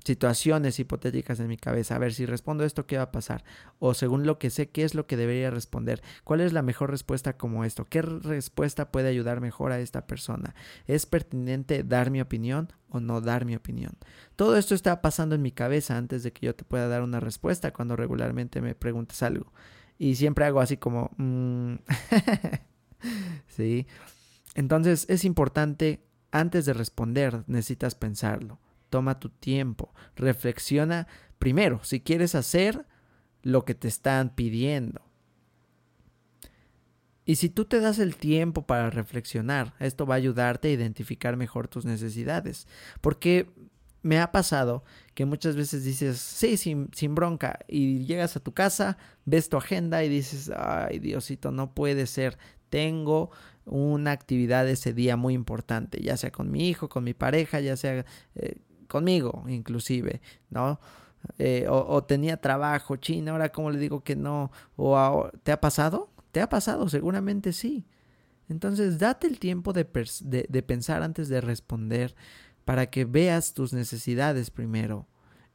situaciones 0.04 0.78
hipotéticas 0.78 1.40
en 1.40 1.48
mi 1.48 1.56
cabeza. 1.56 1.96
A 1.96 1.98
ver, 1.98 2.14
si 2.14 2.24
respondo 2.24 2.64
esto, 2.64 2.86
¿qué 2.86 2.98
va 2.98 3.04
a 3.04 3.12
pasar? 3.12 3.42
O 3.80 3.94
según 3.94 4.24
lo 4.24 4.38
que 4.38 4.48
sé, 4.48 4.70
¿qué 4.70 4.84
es 4.84 4.94
lo 4.94 5.06
que 5.06 5.16
debería 5.16 5.50
responder? 5.50 6.02
¿Cuál 6.22 6.40
es 6.40 6.52
la 6.52 6.62
mejor 6.62 6.90
respuesta 6.90 7.36
como 7.36 7.64
esto? 7.64 7.84
¿Qué 7.84 8.02
respuesta 8.02 8.92
puede 8.92 9.08
ayudar 9.08 9.40
mejor 9.40 9.72
a 9.72 9.80
esta 9.80 10.06
persona? 10.06 10.54
¿Es 10.86 11.06
pertinente 11.06 11.82
dar 11.82 12.10
mi 12.10 12.20
opinión 12.20 12.72
o 12.90 13.00
no 13.00 13.20
dar 13.20 13.44
mi 13.44 13.56
opinión? 13.56 13.96
Todo 14.36 14.56
esto 14.56 14.74
está 14.74 15.02
pasando 15.02 15.34
en 15.34 15.42
mi 15.42 15.50
cabeza 15.50 15.96
antes 15.96 16.22
de 16.22 16.32
que 16.32 16.46
yo 16.46 16.54
te 16.54 16.64
pueda 16.64 16.86
dar 16.86 17.02
una 17.02 17.18
respuesta 17.18 17.72
cuando 17.72 17.96
regularmente 17.96 18.60
me 18.60 18.76
preguntes 18.76 19.22
algo. 19.22 19.52
Y 19.98 20.14
siempre 20.14 20.44
hago 20.44 20.60
así 20.60 20.76
como... 20.76 21.10
Mm, 21.16 21.74
sí. 23.48 23.88
Entonces 24.54 25.06
es 25.08 25.24
importante, 25.24 26.04
antes 26.30 26.66
de 26.66 26.72
responder, 26.72 27.42
necesitas 27.48 27.96
pensarlo 27.96 28.60
toma 28.90 29.18
tu 29.18 29.30
tiempo, 29.30 29.94
reflexiona 30.16 31.06
primero 31.38 31.82
si 31.82 32.00
quieres 32.00 32.34
hacer 32.34 32.86
lo 33.42 33.64
que 33.64 33.74
te 33.74 33.88
están 33.88 34.34
pidiendo. 34.34 35.00
Y 37.24 37.36
si 37.36 37.48
tú 37.48 37.64
te 37.64 37.80
das 37.80 37.98
el 37.98 38.16
tiempo 38.16 38.66
para 38.66 38.90
reflexionar, 38.90 39.74
esto 39.78 40.04
va 40.04 40.14
a 40.14 40.18
ayudarte 40.18 40.68
a 40.68 40.72
identificar 40.72 41.36
mejor 41.36 41.68
tus 41.68 41.84
necesidades. 41.84 42.66
Porque 43.00 43.48
me 44.02 44.18
ha 44.18 44.32
pasado 44.32 44.84
que 45.14 45.26
muchas 45.26 45.56
veces 45.56 45.84
dices, 45.84 46.18
sí, 46.18 46.56
sin, 46.56 47.14
bronca, 47.14 47.60
y 47.68 48.04
llegas 48.04 48.36
a 48.36 48.40
tu 48.40 48.52
casa, 48.52 48.98
ves 49.24 49.48
tu 49.48 49.56
agenda 49.56 50.02
y 50.02 50.08
dices, 50.08 50.50
ay 50.56 50.98
Diosito, 50.98 51.52
no 51.52 51.74
puede 51.74 52.06
ser, 52.06 52.38
tengo 52.68 53.30
una 53.64 54.12
actividad 54.12 54.68
ese 54.68 54.92
día 54.92 55.16
muy 55.16 55.34
importante, 55.34 56.00
ya 56.02 56.16
sea 56.16 56.30
con 56.32 56.50
mi 56.50 56.68
hijo, 56.68 56.88
con 56.88 57.04
mi 57.04 57.14
pareja, 57.14 57.60
ya 57.60 57.76
sea 57.76 58.04
eh, 58.34 58.56
conmigo 58.90 59.44
inclusive, 59.48 60.20
¿no? 60.50 60.78
Eh, 61.38 61.66
o, 61.68 62.02
tenía 62.04 62.38
trabajo, 62.38 62.96
China, 62.96 63.32
ahora 63.32 63.52
cómo 63.52 63.70
le 63.70 63.78
digo 63.78 64.02
que 64.02 64.16
no, 64.16 64.50
o 64.76 65.30
¿te 65.42 65.52
ha 65.52 65.60
pasado? 65.60 66.10
¿Te 66.32 66.40
ha 66.40 66.48
pasado? 66.48 66.88
Seguramente 66.88 67.52
sí. 67.52 67.86
Entonces, 68.48 68.98
date 68.98 69.26
el 69.26 69.38
tiempo 69.38 69.72
de, 69.72 69.86
de 70.48 70.62
pensar 70.62 71.02
antes 71.02 71.28
de 71.28 71.40
responder 71.40 72.14
para 72.64 72.90
que 72.90 73.04
veas 73.04 73.54
tus 73.54 73.72
necesidades 73.72 74.50
primero. 74.50 75.06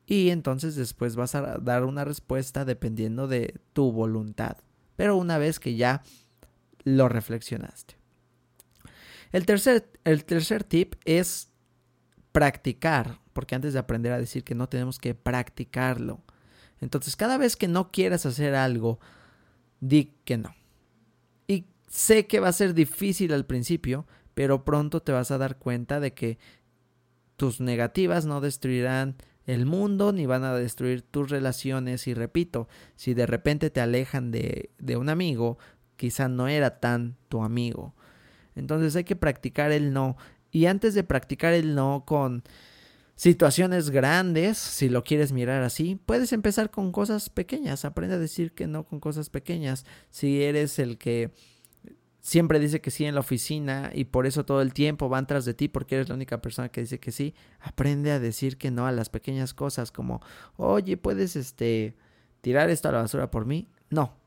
Y 0.06 0.30
entonces 0.30 0.76
después 0.76 1.16
vas 1.16 1.34
a 1.34 1.58
dar 1.60 1.84
una 1.84 2.06
respuesta 2.06 2.64
dependiendo 2.64 3.28
de 3.28 3.60
tu 3.74 3.92
voluntad. 3.92 4.58
Pero 4.96 5.18
una 5.18 5.38
vez 5.38 5.60
que 5.60 5.76
ya 5.76 6.04
lo 6.84 7.10
reflexionaste. 7.10 7.96
El 9.32 9.46
tercer, 9.46 9.92
el 10.04 10.24
tercer 10.24 10.64
tip 10.64 10.96
es 11.04 11.52
practicar 12.32 13.20
porque 13.36 13.54
antes 13.54 13.74
de 13.74 13.80
aprender 13.80 14.14
a 14.14 14.18
decir 14.18 14.46
que 14.46 14.56
no 14.56 14.70
tenemos 14.70 14.98
que 14.98 15.14
practicarlo. 15.14 16.22
Entonces, 16.80 17.18
cada 17.18 17.38
vez 17.38 17.58
que 17.58 17.68
no 17.68 17.92
quieras 17.92 18.26
hacer 18.26 18.56
algo, 18.56 18.98
di 19.82 20.14
que 20.24 20.38
no. 20.38 20.56
Y 21.46 21.66
sé 21.90 22.28
que 22.28 22.40
va 22.40 22.48
a 22.48 22.54
ser 22.54 22.74
difícil 22.74 23.34
al 23.34 23.46
principio, 23.46 24.08
pero 24.36 24.64
pronto 24.64 25.02
te 25.02 25.12
vas 25.12 25.32
a 25.32 25.38
dar 25.38 25.58
cuenta 25.58 26.00
de 26.00 26.14
que 26.14 26.40
tus 27.36 27.60
negativas 27.60 28.26
no 28.26 28.40
destruirán 28.40 29.18
el 29.46 29.66
mundo 29.66 30.14
ni 30.14 30.26
van 30.26 30.46
a 30.46 30.54
destruir 30.56 31.02
tus 31.02 31.30
relaciones. 31.30 32.08
Y 32.08 32.14
repito, 32.14 32.70
si 32.96 33.14
de 33.14 33.26
repente 33.26 33.70
te 33.70 33.82
alejan 33.82 34.32
de, 34.32 34.72
de 34.78 34.96
un 34.96 35.10
amigo, 35.10 35.58
quizá 35.98 36.30
no 36.30 36.48
era 36.48 36.80
tan 36.80 37.18
tu 37.28 37.44
amigo. 37.44 37.96
Entonces 38.56 38.96
hay 38.96 39.04
que 39.04 39.18
practicar 39.18 39.74
el 39.74 39.92
no. 39.92 40.16
Y 40.52 40.68
antes 40.68 40.94
de 40.94 41.04
practicar 41.04 41.54
el 41.54 41.76
no 41.76 42.06
con 42.06 42.46
situaciones 43.16 43.90
grandes, 43.90 44.58
si 44.58 44.90
lo 44.90 45.04
quieres 45.04 45.32
mirar 45.32 45.64
así, 45.64 46.00
puedes 46.06 46.34
empezar 46.34 46.70
con 46.70 46.92
cosas 46.92 47.30
pequeñas. 47.30 47.86
Aprende 47.86 48.16
a 48.16 48.20
decir 48.20 48.52
que 48.54 48.68
no 48.68 48.84
con 48.84 49.00
cosas 49.00 49.30
pequeñas. 49.30 49.86
Si 50.10 50.44
eres 50.44 50.80
el 50.80 50.98
que 50.98 51.32
siempre 52.20 52.60
dice 52.60 52.82
que 52.82 52.90
sí 52.92 53.06
en 53.06 53.14
la 53.14 53.22
oficina 53.22 53.92
y 53.94 54.06
por 54.06 54.26
eso 54.26 54.46
todo 54.46 54.62
el 54.62 54.74
tiempo 54.74 55.10
van 55.10 55.28
tras 55.28 55.46
de 55.46 55.54
ti 55.54 55.68
porque 55.68 55.96
eres 55.96 56.10
la 56.10 56.16
única 56.16 56.42
persona 56.42 56.70
que 56.70 56.82
dice 56.82 57.00
que 57.00 57.12
sí, 57.12 57.36
aprende 57.60 58.12
a 58.12 58.20
decir 58.20 58.58
que 58.58 58.72
no 58.72 58.88
a 58.88 58.92
las 58.92 59.10
pequeñas 59.10 59.54
cosas 59.54 59.92
como, 59.92 60.22
oye, 60.58 60.98
puedes 60.98 61.36
este 61.36 61.96
tirar 62.42 62.70
esto 62.70 62.90
a 62.90 62.94
la 62.94 63.02
basura 63.02 63.30
por 63.30 63.46
mí. 63.46 63.70
No, 63.90 64.18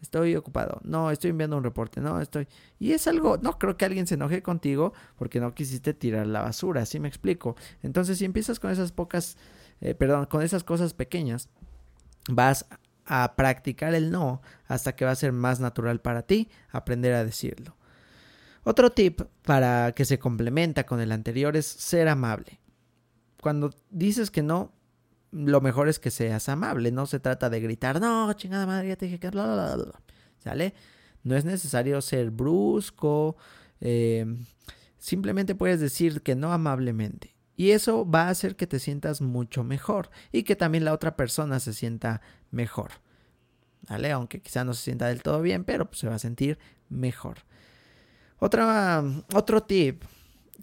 estoy 0.00 0.36
ocupado, 0.36 0.80
no, 0.84 1.10
estoy 1.10 1.30
enviando 1.30 1.56
un 1.56 1.64
reporte, 1.64 2.00
no, 2.00 2.20
estoy... 2.20 2.46
Y 2.78 2.92
es 2.92 3.06
algo, 3.08 3.38
no 3.38 3.58
creo 3.58 3.76
que 3.76 3.84
alguien 3.84 4.06
se 4.06 4.14
enoje 4.14 4.42
contigo 4.42 4.92
porque 5.16 5.40
no 5.40 5.54
quisiste 5.54 5.94
tirar 5.94 6.26
la 6.26 6.42
basura, 6.42 6.82
así 6.82 7.00
me 7.00 7.08
explico. 7.08 7.56
Entonces, 7.82 8.18
si 8.18 8.24
empiezas 8.24 8.60
con 8.60 8.70
esas 8.70 8.92
pocas, 8.92 9.36
eh, 9.80 9.94
perdón, 9.94 10.26
con 10.26 10.42
esas 10.42 10.64
cosas 10.64 10.94
pequeñas, 10.94 11.48
vas 12.28 12.66
a 13.06 13.34
practicar 13.36 13.94
el 13.94 14.10
no 14.10 14.42
hasta 14.66 14.94
que 14.94 15.04
va 15.04 15.12
a 15.12 15.16
ser 15.16 15.32
más 15.32 15.60
natural 15.60 16.00
para 16.00 16.22
ti 16.22 16.48
aprender 16.70 17.14
a 17.14 17.24
decirlo. 17.24 17.74
Otro 18.64 18.90
tip 18.90 19.22
para 19.44 19.92
que 19.92 20.04
se 20.04 20.18
complementa 20.18 20.84
con 20.84 21.00
el 21.00 21.10
anterior 21.12 21.56
es 21.56 21.66
ser 21.66 22.06
amable. 22.08 22.60
Cuando 23.40 23.70
dices 23.90 24.30
que 24.30 24.42
no, 24.42 24.72
lo 25.32 25.60
mejor 25.60 25.88
es 25.88 25.98
que 25.98 26.10
seas 26.10 26.48
amable. 26.48 26.90
No 26.90 27.06
se 27.06 27.20
trata 27.20 27.50
de 27.50 27.60
gritar, 27.60 28.00
no, 28.00 28.32
chingada 28.32 28.66
madre, 28.66 28.88
ya 28.88 28.96
te 28.96 29.06
dije 29.06 29.18
que. 29.18 29.30
¿Sale? 30.38 30.74
No 31.22 31.36
es 31.36 31.44
necesario 31.44 32.00
ser 32.00 32.30
brusco. 32.30 33.36
Eh, 33.80 34.26
simplemente 34.98 35.54
puedes 35.54 35.80
decir 35.80 36.22
que 36.22 36.34
no 36.34 36.52
amablemente. 36.52 37.34
Y 37.56 37.72
eso 37.72 38.08
va 38.08 38.24
a 38.24 38.30
hacer 38.30 38.54
que 38.54 38.68
te 38.68 38.78
sientas 38.78 39.20
mucho 39.20 39.64
mejor 39.64 40.10
y 40.30 40.44
que 40.44 40.54
también 40.54 40.84
la 40.84 40.92
otra 40.92 41.16
persona 41.16 41.58
se 41.58 41.72
sienta 41.72 42.20
mejor. 42.50 42.92
¿Vale? 43.88 44.12
Aunque 44.12 44.40
quizá 44.40 44.64
no 44.64 44.74
se 44.74 44.84
sienta 44.84 45.08
del 45.08 45.22
todo 45.22 45.42
bien, 45.42 45.64
pero 45.64 45.86
pues, 45.86 45.98
se 45.98 46.08
va 46.08 46.14
a 46.14 46.20
sentir 46.20 46.58
mejor. 46.88 47.38
Otra, 48.38 49.02
otro 49.34 49.64
tip 49.64 50.04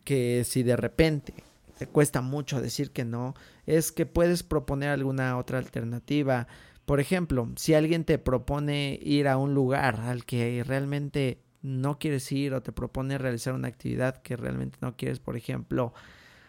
que 0.06 0.46
si 0.46 0.64
de 0.64 0.78
repente 0.78 1.34
te 1.78 1.88
cuesta 1.88 2.22
mucho 2.22 2.62
decir 2.62 2.92
que 2.92 3.06
no, 3.06 3.36
es 3.66 3.92
que 3.92 4.06
puedes 4.06 4.44
proponer 4.44 4.90
alguna 4.90 5.38
otra 5.38 5.58
alternativa. 5.58 6.48
Por 6.86 7.00
ejemplo, 7.00 7.52
si 7.56 7.74
alguien 7.74 8.06
te 8.06 8.18
propone 8.18 9.00
ir 9.02 9.28
a 9.28 9.38
un 9.38 9.54
lugar 9.54 10.00
al 10.02 10.26
que 10.26 10.64
realmente 10.66 11.42
no 11.62 11.98
quieres 11.98 12.32
ir 12.32 12.54
o 12.54 12.62
te 12.62 12.72
propone 12.72 13.18
realizar 13.18 13.54
una 13.54 13.68
actividad 13.68 14.22
que 14.22 14.38
realmente 14.38 14.78
no 14.82 14.96
quieres, 14.96 15.20
por 15.20 15.36
ejemplo, 15.36 15.94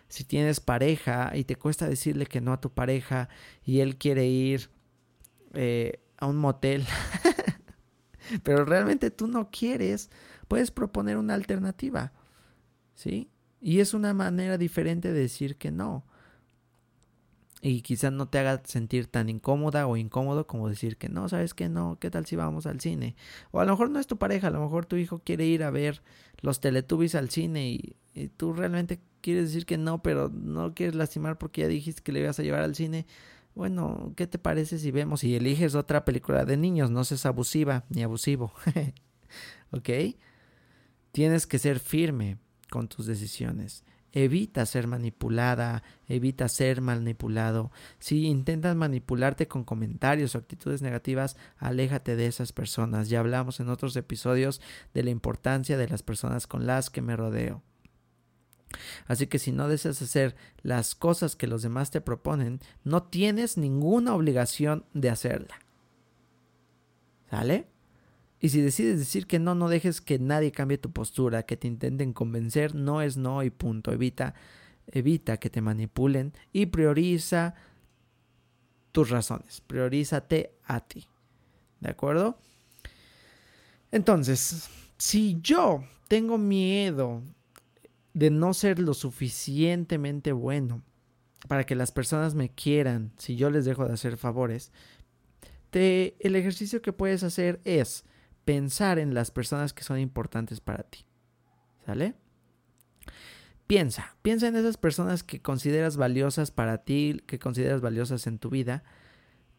si 0.09 0.25
tienes 0.25 0.61
pareja 0.61 1.33
y 1.35 1.45
te 1.45 1.57
cuesta 1.57 1.89
decirle 1.89 2.27
que 2.27 2.41
no 2.41 2.53
a 2.53 2.61
tu 2.61 2.71
pareja 2.71 3.29
y 3.65 3.81
él 3.81 3.97
quiere 3.97 4.27
ir 4.27 4.71
eh, 5.55 6.01
a 6.19 6.27
un 6.27 6.37
motel, 6.37 6.85
pero 8.45 8.65
realmente 8.65 9.11
tú 9.11 9.27
no 9.27 9.51
quieres, 9.51 10.11
puedes 10.49 10.71
proponer 10.71 11.17
una 11.17 11.35
alternativa, 11.35 12.13
¿sí? 12.95 13.31
Y 13.61 13.81
es 13.81 13.95
una 13.95 14.15
manera 14.15 14.59
diferente 14.59 15.13
de 15.13 15.21
decir 15.21 15.57
que 15.57 15.71
no. 15.71 16.05
Y 17.63 17.81
quizás 17.81 18.13
no 18.13 18.29
te 18.29 18.39
haga 18.39 18.63
sentir 18.65 19.07
tan 19.07 19.29
incómoda 19.29 19.87
o 19.87 19.97
incómodo 19.97 20.47
como 20.47 20.69
decir 20.69 20.99
que 20.99 21.09
no, 21.09 21.29
sabes 21.29 21.55
que 21.55 21.69
no, 21.69 21.99
¿qué 21.99 22.11
tal 22.11 22.27
si 22.27 22.37
vamos 22.37 22.67
al 22.67 22.81
cine? 22.81 23.17
O 23.51 23.61
a 23.61 23.65
lo 23.65 23.73
mejor 23.73 23.91
no 23.91 23.99
es 23.99 24.07
tu 24.07 24.19
pareja, 24.19 24.49
a 24.49 24.51
lo 24.51 24.61
mejor 24.61 24.87
tu 24.87 24.97
hijo 24.97 25.21
quiere 25.25 25.47
ir 25.47 25.65
a 25.65 25.71
ver 25.71 26.03
los 26.43 26.61
Teletubbies 26.61 27.15
al 27.15 27.31
cine 27.31 27.71
y, 27.71 27.97
tú 28.37 28.53
realmente 28.53 29.01
quieres 29.21 29.47
decir 29.47 29.67
que 29.67 29.79
no, 29.79 30.03
pero 30.03 30.31
no 30.31 30.75
quieres 30.75 30.95
lastimar 30.95 31.39
porque 31.39 31.63
ya 31.63 31.69
dijiste 31.69 32.03
que 32.03 32.13
le 32.13 32.21
ibas 32.21 32.39
a 32.39 32.43
llevar 32.43 32.63
al 32.63 32.75
cine. 32.75 33.07
Bueno, 33.55 34.13
¿qué 34.17 34.27
te 34.27 34.39
parece 34.39 34.79
si 34.79 34.91
vemos 34.91 35.25
y 35.25 35.35
eliges 35.35 35.75
otra 35.75 36.05
película 36.05 36.45
de 36.45 36.57
niños? 36.57 36.91
No 36.91 37.05
seas 37.05 37.27
abusiva 37.27 37.85
ni 37.89 38.03
abusivo. 38.03 38.53
¿Ok? 39.71 39.91
Tienes 41.13 41.47
que 41.47 41.59
ser 41.59 41.81
firme 41.81 42.39
con 42.71 42.89
tus 42.89 43.07
decisiones. 43.07 43.85
evita 44.13 44.65
ser 44.65 44.87
manipulada, 44.87 45.83
evita 46.09 46.49
ser 46.49 46.81
manipulado. 46.81 47.71
Si 47.99 48.25
intentas 48.25 48.75
manipularte 48.75 49.47
con 49.47 49.65
comentarios 49.65 50.35
o 50.35 50.39
actitudes 50.39 50.81
negativas, 50.81 51.37
aléjate 51.59 52.17
de 52.17 52.27
esas 52.27 52.53
personas. 52.53 53.11
Ya 53.11 53.21
hablamos 53.21 53.61
en 53.61 53.69
otros 53.69 53.95
episodios 53.95 54.63
de 54.95 55.03
la 55.03 55.11
importancia 55.11 55.77
de 55.77 55.89
las 55.89 56.03
personas 56.03 56.47
con 56.47 56.67
las 56.67 56.89
que 56.89 57.03
me 57.03 57.15
rodeo. 57.15 57.63
Así 59.07 59.27
que 59.27 59.39
si 59.39 59.53
no 59.53 59.69
deseas 59.69 60.01
hacer 60.03 60.35
las 60.63 60.95
cosas 60.95 61.37
que 61.37 61.47
los 61.47 61.63
demás 61.63 61.91
te 61.91 62.01
proponen, 62.01 62.61
no 62.85 63.03
tienes 63.03 63.57
ninguna 63.57 64.15
obligación 64.15 64.85
de 64.95 65.11
hacerla. 65.11 65.61
¿Sale? 67.31 67.69
Y 68.47 68.49
si 68.49 68.61
decides 68.61 69.01
decir 69.01 69.27
que 69.27 69.41
no, 69.41 69.57
no 69.57 69.69
dejes 69.69 70.01
que 70.01 70.21
nadie 70.21 70.53
cambie 70.53 70.79
tu 70.79 70.93
postura, 70.93 71.43
que 71.43 71.57
te 71.57 71.67
intenten 71.67 72.13
convencer, 72.13 72.77
no 72.77 73.03
es 73.03 73.17
no 73.17 73.43
y 73.43 73.51
punto. 73.51 73.91
Evita, 73.91 74.35
evita 74.87 75.39
que 75.39 75.51
te 75.51 75.61
manipulen 75.61 76.33
y 76.53 76.67
prioriza 76.67 77.57
tus 78.93 79.11
razones. 79.11 79.61
Priorízate 79.63 80.53
a 80.63 80.79
ti. 80.79 81.09
¿De 81.81 81.91
acuerdo? 81.91 82.39
Entonces, 83.91 84.71
si 84.97 85.41
yo 85.43 85.83
tengo 86.07 86.39
miedo 86.39 87.25
de 88.15 88.31
no 88.31 88.55
ser 88.55 88.79
lo 88.79 88.95
suficientemente 88.95 90.31
bueno 90.31 90.85
para 91.49 91.67
que 91.67 91.75
las 91.75 91.91
personas 91.91 92.37
me 92.37 92.51
quieran, 92.51 93.11
si 93.17 93.35
yo 93.35 93.51
les 93.51 93.65
dejo 93.65 93.89
de 93.89 93.95
hacer 93.95 94.17
favores, 94.17 94.71
te, 95.71 96.15
el 96.21 96.37
ejercicio 96.37 96.81
que 96.81 96.93
puedes 96.93 97.25
hacer 97.25 97.61
es 97.65 98.05
pensar 98.47 98.99
en 98.99 99.13
las 99.13 99.31
personas 99.31 99.75
que 99.75 99.85
son 99.85 99.99
importantes 99.99 100.61
para 100.61 100.85
ti. 100.85 101.05
¿Sale? 101.85 102.15
Piensa, 103.67 104.17
piensa 104.23 104.47
en 104.47 104.55
esas 104.55 104.77
personas 104.77 105.25
que 105.25 105.43
consideras 105.43 105.97
valiosas 105.97 106.53
para 106.53 106.79
ti, 106.79 107.21
que 107.27 107.41
consideras 107.41 107.81
valiosas 107.81 108.29
en 108.29 108.39
tu 108.39 108.49
vida. 108.49 108.85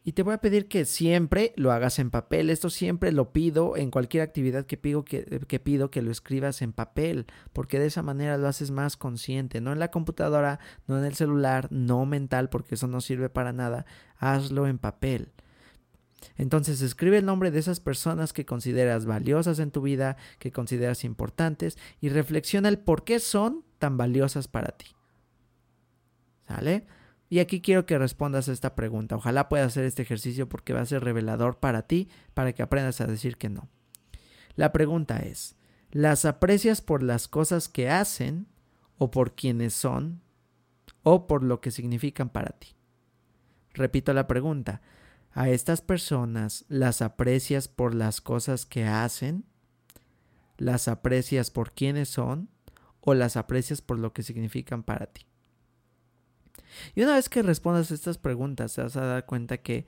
Y 0.06 0.14
te 0.14 0.24
voy 0.24 0.34
a 0.34 0.38
pedir 0.38 0.70
que 0.70 0.86
siempre 0.86 1.52
lo 1.58 1.74
hagas 1.74 2.00
en 2.00 2.12
papel. 2.12 2.50
Esto 2.50 2.70
siempre 2.70 3.12
lo 3.12 3.34
pido 3.34 3.76
en 3.76 3.92
cualquier 3.92 4.24
actividad 4.24 4.66
que 4.66 4.78
pido 4.78 5.04
que, 5.04 5.42
que 5.46 5.60
pido 5.60 5.92
que 5.92 6.02
lo 6.02 6.10
escribas 6.10 6.62
en 6.62 6.72
papel, 6.72 7.26
porque 7.52 7.80
de 7.80 7.88
esa 7.88 8.04
manera 8.04 8.38
lo 8.38 8.48
haces 8.48 8.72
más 8.72 8.96
consciente, 8.96 9.60
no 9.60 9.74
en 9.74 9.80
la 9.80 9.92
computadora, 9.92 10.62
no 10.88 10.98
en 10.98 11.04
el 11.04 11.16
celular, 11.16 11.68
no 11.72 12.06
mental, 12.06 12.48
porque 12.48 12.76
eso 12.76 12.88
no 12.88 13.02
sirve 13.02 13.28
para 13.28 13.52
nada. 13.52 13.86
Hazlo 14.18 14.66
en 14.66 14.78
papel. 14.78 15.34
Entonces 16.36 16.82
escribe 16.82 17.18
el 17.18 17.26
nombre 17.26 17.52
de 17.52 17.60
esas 17.60 17.80
personas 17.80 18.34
que 18.34 18.46
consideras 18.46 19.06
valiosas 19.06 19.60
en 19.60 19.72
tu 19.72 19.82
vida, 19.82 20.18
que 20.40 20.52
consideras 20.52 21.04
importantes 21.04 21.78
y 22.02 22.10
reflexiona 22.10 22.70
el 22.70 22.80
por 22.80 23.04
qué 23.04 23.20
son 23.20 23.64
tan 23.80 23.98
valiosas 23.98 24.48
para 24.48 24.78
ti. 24.78 24.88
¿Sale? 26.48 26.86
Y 27.30 27.40
aquí 27.40 27.62
quiero 27.62 27.86
que 27.86 27.98
respondas 27.98 28.48
a 28.48 28.54
esta 28.54 28.76
pregunta. 28.76 29.16
Ojalá 29.16 29.50
puedas 29.50 29.68
hacer 29.68 29.84
este 29.84 30.02
ejercicio 30.02 30.48
porque 30.48 30.74
va 30.74 30.82
a 30.82 30.86
ser 30.86 31.04
revelador 31.04 31.60
para 31.60 31.84
ti, 31.84 32.10
para 32.34 32.54
que 32.54 32.64
aprendas 32.64 33.02
a 33.02 33.08
decir 33.08 33.38
que 33.38 33.50
no. 33.50 33.68
La 34.56 34.72
pregunta 34.72 35.20
es, 35.20 35.56
¿las 35.92 36.26
aprecias 36.26 36.82
por 36.82 37.04
las 37.04 37.28
cosas 37.28 37.68
que 37.68 37.90
hacen 37.90 38.48
o 38.98 39.12
por 39.12 39.36
quienes 39.36 39.74
son 39.74 40.22
o 41.04 41.28
por 41.28 41.44
lo 41.44 41.60
que 41.60 41.72
significan 41.72 42.30
para 42.30 42.52
ti? 42.52 42.76
Repito 43.74 44.14
la 44.14 44.26
pregunta, 44.26 44.82
a 45.34 45.50
estas 45.50 45.82
personas 45.82 46.66
las 46.68 47.02
aprecias 47.02 47.68
por 47.68 47.94
las 47.94 48.22
cosas 48.22 48.66
que 48.66 48.86
hacen, 48.86 49.46
las 50.58 50.88
aprecias 50.88 51.52
por 51.52 51.74
quiénes 51.74 52.10
son 52.10 52.50
o 53.02 53.14
las 53.14 53.38
aprecias 53.38 53.82
por 53.82 54.00
lo 54.00 54.14
que 54.14 54.24
significan 54.24 54.84
para 54.84 55.08
ti. 55.08 55.26
Y 56.96 57.04
una 57.04 57.16
vez 57.16 57.30
que 57.30 57.42
respondas 57.42 57.92
estas 57.92 58.18
preguntas, 58.18 58.76
te 58.76 58.82
vas 58.82 58.98
a 58.98 59.06
dar 59.06 59.26
cuenta 59.26 59.58
que 59.58 59.86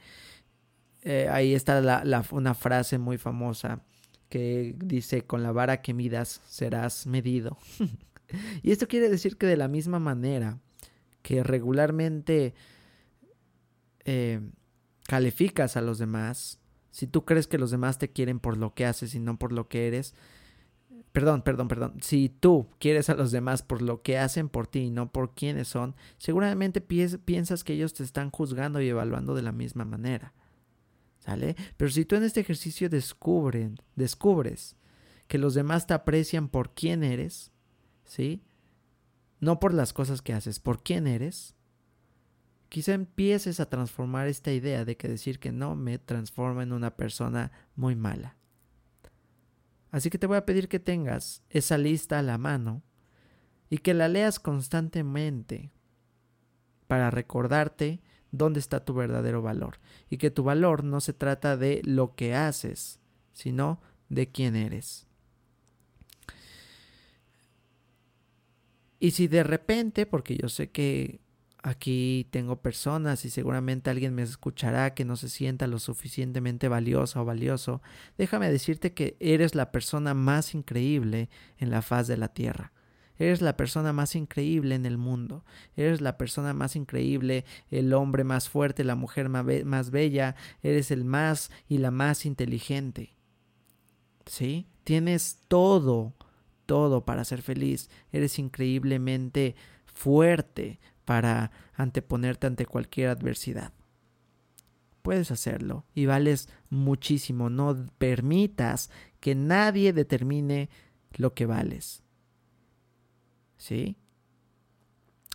eh, 1.02 1.28
ahí 1.32 1.54
está 1.54 2.04
una 2.32 2.54
frase 2.54 2.98
muy 2.98 3.18
famosa 3.18 3.82
que 4.30 4.76
dice, 4.78 5.26
con 5.26 5.44
la 5.44 5.52
vara 5.52 5.82
que 5.82 5.94
midas 5.94 6.42
serás 6.48 7.08
medido. 7.08 7.58
y 8.64 8.72
esto 8.72 8.88
quiere 8.88 9.10
decir 9.10 9.38
que 9.38 9.48
de 9.48 9.58
la 9.58 9.68
misma 9.68 10.00
manera 10.00 10.60
que 11.22 11.44
regularmente 11.44 12.54
eh, 14.06 14.40
calificas 15.10 15.76
a 15.76 15.82
los 15.82 15.98
demás, 15.98 16.60
si 16.92 17.08
tú 17.08 17.26
crees 17.26 17.48
que 17.48 17.58
los 17.58 17.72
demás 17.72 17.98
te 17.98 18.12
quieren 18.12 18.40
por 18.40 18.58
lo 18.58 18.76
que 18.76 18.86
haces 18.86 19.16
y 19.16 19.20
no 19.20 19.40
por 19.40 19.52
lo 19.52 19.68
que 19.68 19.88
eres, 19.88 20.14
perdón, 21.12 21.42
perdón, 21.42 21.68
perdón, 21.68 21.96
si 22.00 22.30
tú 22.30 22.70
quieres 22.78 23.10
a 23.10 23.16
los 23.16 23.32
demás 23.32 23.64
por 23.64 23.82
lo 23.82 24.04
que 24.04 24.20
hacen 24.20 24.50
por 24.50 24.68
ti 24.68 24.82
y 24.82 24.90
no 24.92 25.12
por 25.12 25.34
quiénes 25.34 25.68
son, 25.68 25.96
seguramente 26.20 26.80
piensas 26.80 27.64
que 27.64 27.74
ellos 27.74 27.96
te 27.96 28.04
están 28.04 28.30
juzgando 28.30 28.82
y 28.82 28.88
evaluando 28.88 29.34
de 29.34 29.42
la 29.42 29.52
misma 29.52 29.84
manera. 29.84 30.36
¿Sale? 31.18 31.56
Pero 31.76 31.90
si 31.90 32.06
tú 32.06 32.16
en 32.16 32.24
este 32.24 32.42
ejercicio 32.42 32.88
descubren, 32.88 33.78
descubres 33.96 34.76
que 35.28 35.40
los 35.40 35.56
demás 35.56 35.88
te 35.88 35.96
aprecian 35.96 36.50
por 36.50 36.76
quién 36.76 37.04
eres, 37.04 37.52
¿sí? 38.06 38.44
No 39.40 39.60
por 39.60 39.74
las 39.74 39.92
cosas 39.92 40.22
que 40.22 40.34
haces, 40.34 40.60
por 40.60 40.84
quién 40.84 41.08
eres, 41.08 41.56
quizá 42.70 42.94
empieces 42.94 43.60
a 43.60 43.68
transformar 43.68 44.28
esta 44.28 44.52
idea 44.52 44.86
de 44.86 44.96
que 44.96 45.08
decir 45.08 45.40
que 45.40 45.52
no 45.52 45.76
me 45.76 45.98
transforma 45.98 46.64
en 46.64 46.72
una 46.72 46.96
persona 46.96 47.52
muy 47.76 47.96
mala. 47.96 48.38
Así 49.92 50.10
que 50.10 50.20
te 50.20 50.28
voy 50.28 50.38
a 50.38 50.46
pedir 50.46 50.70
que 50.70 50.80
tengas 50.80 51.42
esa 51.50 51.78
lista 51.78 52.20
a 52.20 52.24
la 52.24 52.38
mano 52.38 52.84
y 53.70 53.80
que 53.80 53.96
la 53.96 54.08
leas 54.08 54.40
constantemente 54.40 55.72
para 56.88 57.10
recordarte 57.10 58.02
dónde 58.32 58.60
está 58.60 58.86
tu 58.86 58.94
verdadero 58.94 59.42
valor 59.42 59.80
y 60.10 60.18
que 60.18 60.30
tu 60.30 60.44
valor 60.44 60.84
no 60.84 61.02
se 61.02 61.14
trata 61.14 61.58
de 61.58 61.82
lo 61.84 62.16
que 62.16 62.36
haces, 62.36 63.00
sino 63.34 63.82
de 64.10 64.30
quién 64.32 64.56
eres. 64.56 65.08
Y 69.00 69.12
si 69.12 69.28
de 69.28 69.44
repente, 69.44 70.06
porque 70.06 70.38
yo 70.38 70.50
sé 70.50 70.70
que 70.70 71.22
aquí 71.64 72.28
tengo 72.32 72.62
personas 72.62 73.26
y 73.26 73.30
seguramente 73.30 73.90
alguien 73.90 74.16
me 74.16 74.22
escuchará 74.22 74.94
que 74.94 75.06
no 75.06 75.16
se 75.16 75.30
sienta 75.30 75.68
lo 75.68 75.80
suficientemente 75.80 76.68
valiosa 76.68 77.22
o 77.22 77.26
valioso, 77.26 77.82
déjame 78.18 78.52
decirte 78.52 78.94
que 78.94 79.18
eres 79.20 79.56
la 79.56 79.72
persona 79.72 80.14
más 80.14 80.56
increíble 80.56 81.30
en 81.58 81.70
la 81.70 81.82
faz 81.82 82.08
de 82.08 82.18
la 82.18 82.30
tierra. 82.30 82.72
Eres 83.18 83.42
la 83.42 83.58
persona 83.58 83.92
más 83.92 84.16
increíble 84.16 84.76
en 84.76 84.86
el 84.86 84.98
mundo. 84.98 85.44
Eres 85.76 86.00
la 86.00 86.18
persona 86.18 86.54
más 86.54 86.78
increíble, 86.78 87.44
el 87.70 87.94
hombre 87.94 88.24
más 88.24 88.48
fuerte, 88.48 88.86
la 88.86 88.96
mujer 88.96 89.28
más 89.28 89.92
bella. 89.92 90.38
Eres 90.64 90.90
el 90.90 91.04
más 91.04 91.52
y 91.68 91.80
la 91.80 91.92
más 91.92 92.26
inteligente. 92.26 93.18
¿Sí? 94.26 94.68
Tienes 94.86 95.40
todo, 95.50 96.14
todo 96.66 97.04
para 97.04 97.26
ser 97.26 97.42
feliz. 97.42 97.90
Eres 98.14 98.40
increíblemente 98.40 99.56
fuerte, 99.86 100.80
para 101.10 101.50
anteponerte 101.74 102.46
ante 102.46 102.68
cualquier 102.68 103.10
adversidad. 103.10 103.74
Puedes 105.02 105.32
hacerlo 105.32 105.88
y 105.96 106.06
vales 106.06 106.50
muchísimo. 106.70 107.50
No 107.50 107.76
permitas 107.98 108.92
que 109.20 109.34
nadie 109.34 109.92
determine 109.92 110.70
lo 111.16 111.34
que 111.34 111.48
vales. 111.48 112.04
¿Sí? 113.58 113.98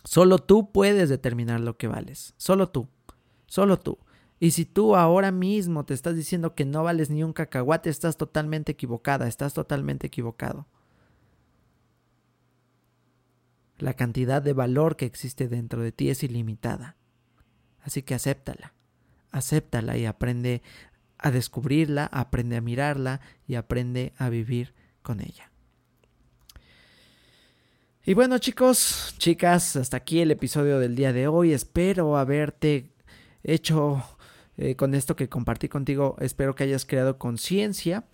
Solo 0.05 0.37
tú 0.37 0.71
puedes 0.71 1.09
determinar 1.09 1.59
lo 1.59 1.75
que 1.75 1.89
vales. 1.89 2.35
Solo 2.37 2.69
tú. 2.69 2.87
Solo 3.45 3.77
tú. 3.77 3.97
Y 4.39 4.51
si 4.51 4.63
tú 4.63 4.95
ahora 4.95 5.33
mismo 5.33 5.83
te 5.83 5.93
estás 5.93 6.15
diciendo 6.15 6.55
que 6.55 6.63
no 6.63 6.83
vales 6.83 7.09
ni 7.09 7.21
un 7.21 7.33
cacahuate, 7.33 7.89
estás 7.89 8.15
totalmente 8.15 8.71
equivocada, 8.71 9.27
estás 9.27 9.53
totalmente 9.53 10.07
equivocado. 10.07 10.67
La 13.77 13.93
cantidad 13.93 14.41
de 14.41 14.53
valor 14.53 14.95
que 14.95 15.05
existe 15.05 15.47
dentro 15.47 15.81
de 15.81 15.91
ti 15.91 16.09
es 16.09 16.23
ilimitada. 16.23 16.95
Así 17.81 18.01
que 18.01 18.15
acéptala, 18.15 18.73
acéptala 19.31 19.97
y 19.97 20.05
aprende 20.05 20.61
a 21.17 21.31
descubrirla, 21.31 22.05
aprende 22.05 22.55
a 22.55 22.61
mirarla 22.61 23.21
y 23.47 23.55
aprende 23.55 24.13
a 24.17 24.29
vivir 24.29 24.73
con 25.01 25.19
ella. 25.19 25.51
Y 28.05 28.13
bueno 28.13 28.37
chicos, 28.37 29.15
chicas, 29.17 29.75
hasta 29.75 29.97
aquí 29.97 30.19
el 30.19 30.31
episodio 30.31 30.79
del 30.79 30.95
día 30.95 31.11
de 31.11 31.27
hoy. 31.27 31.53
Espero 31.53 32.17
haberte 32.17 32.91
hecho 33.43 34.03
eh, 34.57 34.75
con 34.75 34.93
esto 34.93 35.15
que 35.15 35.27
compartí 35.27 35.67
contigo, 35.67 36.15
espero 36.19 36.55
que 36.55 36.63
hayas 36.63 36.85
creado 36.85 37.17
conciencia, 37.17 38.05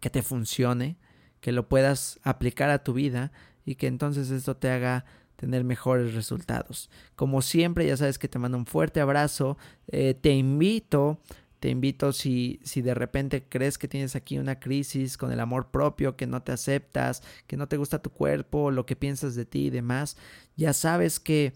que 0.00 0.08
te 0.08 0.22
funcione, 0.22 0.96
que 1.40 1.52
lo 1.52 1.68
puedas 1.68 2.20
aplicar 2.22 2.70
a 2.70 2.82
tu 2.82 2.92
vida 2.92 3.32
y 3.68 3.74
que 3.74 3.86
entonces 3.86 4.30
esto 4.30 4.56
te 4.56 4.70
haga 4.70 5.04
tener 5.36 5.62
mejores 5.62 6.14
resultados. 6.14 6.88
Como 7.16 7.42
siempre, 7.42 7.86
ya 7.86 7.98
sabes 7.98 8.18
que 8.18 8.26
te 8.26 8.38
mando 8.38 8.56
un 8.56 8.64
fuerte 8.64 9.00
abrazo, 9.00 9.58
eh, 9.88 10.14
te 10.14 10.32
invito 10.32 11.20
Te 11.60 11.68
invito 11.70 12.12
si, 12.12 12.60
si 12.62 12.82
de 12.82 12.94
repente 12.94 13.44
crees 13.48 13.78
que 13.78 13.88
tienes 13.88 14.14
aquí 14.14 14.38
una 14.38 14.60
crisis 14.60 15.16
con 15.18 15.32
el 15.32 15.40
amor 15.40 15.70
propio, 15.70 16.16
que 16.16 16.26
no 16.26 16.40
te 16.40 16.52
aceptas, 16.52 17.22
que 17.48 17.56
no 17.56 17.66
te 17.66 17.76
gusta 17.76 18.00
tu 18.00 18.10
cuerpo, 18.10 18.70
lo 18.70 18.86
que 18.86 18.94
piensas 18.94 19.34
de 19.34 19.44
ti 19.44 19.66
y 19.66 19.70
demás, 19.70 20.16
ya 20.56 20.72
sabes 20.72 21.18
que 21.18 21.52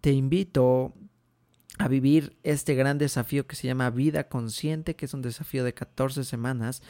te 0.00 0.12
invito 0.12 0.92
a 1.78 1.88
vivir 1.88 2.36
este 2.42 2.74
gran 2.74 2.98
desafío 2.98 3.46
que 3.46 3.56
se 3.56 3.66
llama 3.66 3.90
vida 3.90 4.28
consciente, 4.28 4.94
que 4.94 5.06
es 5.06 5.14
un 5.14 5.22
desafío 5.22 5.64
de 5.64 5.72
14 5.74 6.24
semanas. 6.24 6.82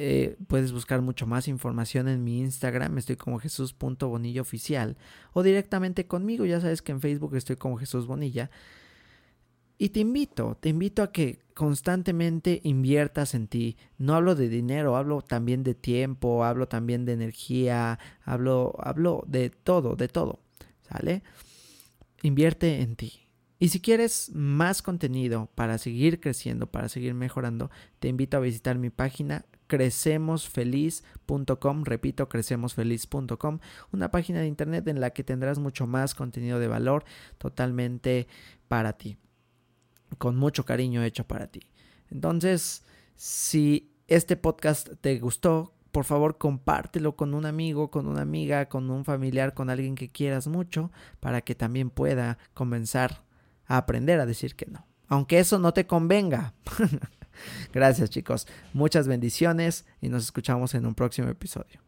Eh, 0.00 0.36
puedes 0.46 0.70
buscar 0.70 1.02
mucho 1.02 1.26
más 1.26 1.48
información 1.48 2.06
en 2.06 2.22
mi 2.22 2.38
Instagram, 2.38 2.96
estoy 2.98 3.16
como 3.16 3.40
Jesús.bonilla 3.40 4.40
oficial, 4.40 4.96
o 5.32 5.42
directamente 5.42 6.06
conmigo, 6.06 6.44
ya 6.46 6.60
sabes 6.60 6.82
que 6.82 6.92
en 6.92 7.00
Facebook 7.00 7.34
estoy 7.34 7.56
como 7.56 7.78
Jesús 7.78 8.06
Bonilla. 8.06 8.48
Y 9.76 9.88
te 9.88 9.98
invito, 9.98 10.56
te 10.60 10.68
invito 10.68 11.02
a 11.02 11.10
que 11.10 11.40
constantemente 11.52 12.60
inviertas 12.62 13.34
en 13.34 13.48
ti. 13.48 13.76
No 13.96 14.14
hablo 14.14 14.36
de 14.36 14.48
dinero, 14.48 14.96
hablo 14.96 15.20
también 15.20 15.64
de 15.64 15.74
tiempo, 15.74 16.44
hablo 16.44 16.68
también 16.68 17.04
de 17.04 17.14
energía, 17.14 17.98
hablo, 18.22 18.76
hablo 18.78 19.24
de 19.26 19.50
todo, 19.50 19.96
de 19.96 20.06
todo. 20.06 20.38
¿Sale? 20.82 21.24
Invierte 22.22 22.82
en 22.82 22.94
ti. 22.94 23.26
Y 23.58 23.70
si 23.70 23.80
quieres 23.80 24.30
más 24.32 24.80
contenido 24.80 25.50
para 25.56 25.76
seguir 25.78 26.20
creciendo, 26.20 26.68
para 26.68 26.88
seguir 26.88 27.14
mejorando, 27.14 27.68
te 27.98 28.06
invito 28.06 28.36
a 28.36 28.40
visitar 28.40 28.78
mi 28.78 28.90
página 28.90 29.44
crecemosfeliz.com, 29.68 31.84
repito, 31.84 32.28
crecemosfeliz.com, 32.28 33.60
una 33.92 34.10
página 34.10 34.40
de 34.40 34.48
internet 34.48 34.88
en 34.88 35.00
la 35.00 35.10
que 35.10 35.22
tendrás 35.22 35.60
mucho 35.60 35.86
más 35.86 36.16
contenido 36.16 36.58
de 36.58 36.66
valor 36.66 37.04
totalmente 37.38 38.26
para 38.66 38.94
ti 38.94 39.16
con 40.16 40.36
mucho 40.36 40.64
cariño 40.64 41.02
hecho 41.02 41.24
para 41.24 41.48
ti. 41.48 41.60
Entonces, 42.10 42.84
si 43.16 43.92
este 44.06 44.36
podcast 44.36 44.88
te 45.00 45.18
gustó, 45.18 45.74
por 45.92 46.04
favor 46.04 46.38
compártelo 46.38 47.16
con 47.16 47.34
un 47.34 47.44
amigo, 47.44 47.90
con 47.90 48.06
una 48.06 48.22
amiga, 48.22 48.68
con 48.68 48.90
un 48.90 49.04
familiar, 49.04 49.52
con 49.52 49.68
alguien 49.68 49.94
que 49.94 50.10
quieras 50.10 50.46
mucho, 50.46 50.90
para 51.20 51.42
que 51.42 51.54
también 51.54 51.90
pueda 51.90 52.38
comenzar 52.54 53.24
a 53.66 53.76
aprender 53.76 54.20
a 54.20 54.26
decir 54.26 54.56
que 54.56 54.66
no. 54.66 54.86
Aunque 55.08 55.38
eso 55.38 55.58
no 55.58 55.72
te 55.72 55.86
convenga. 55.86 56.54
Gracias 57.72 58.10
chicos, 58.10 58.46
muchas 58.72 59.08
bendiciones 59.08 59.84
y 60.00 60.08
nos 60.08 60.24
escuchamos 60.24 60.74
en 60.74 60.86
un 60.86 60.94
próximo 60.94 61.28
episodio. 61.28 61.87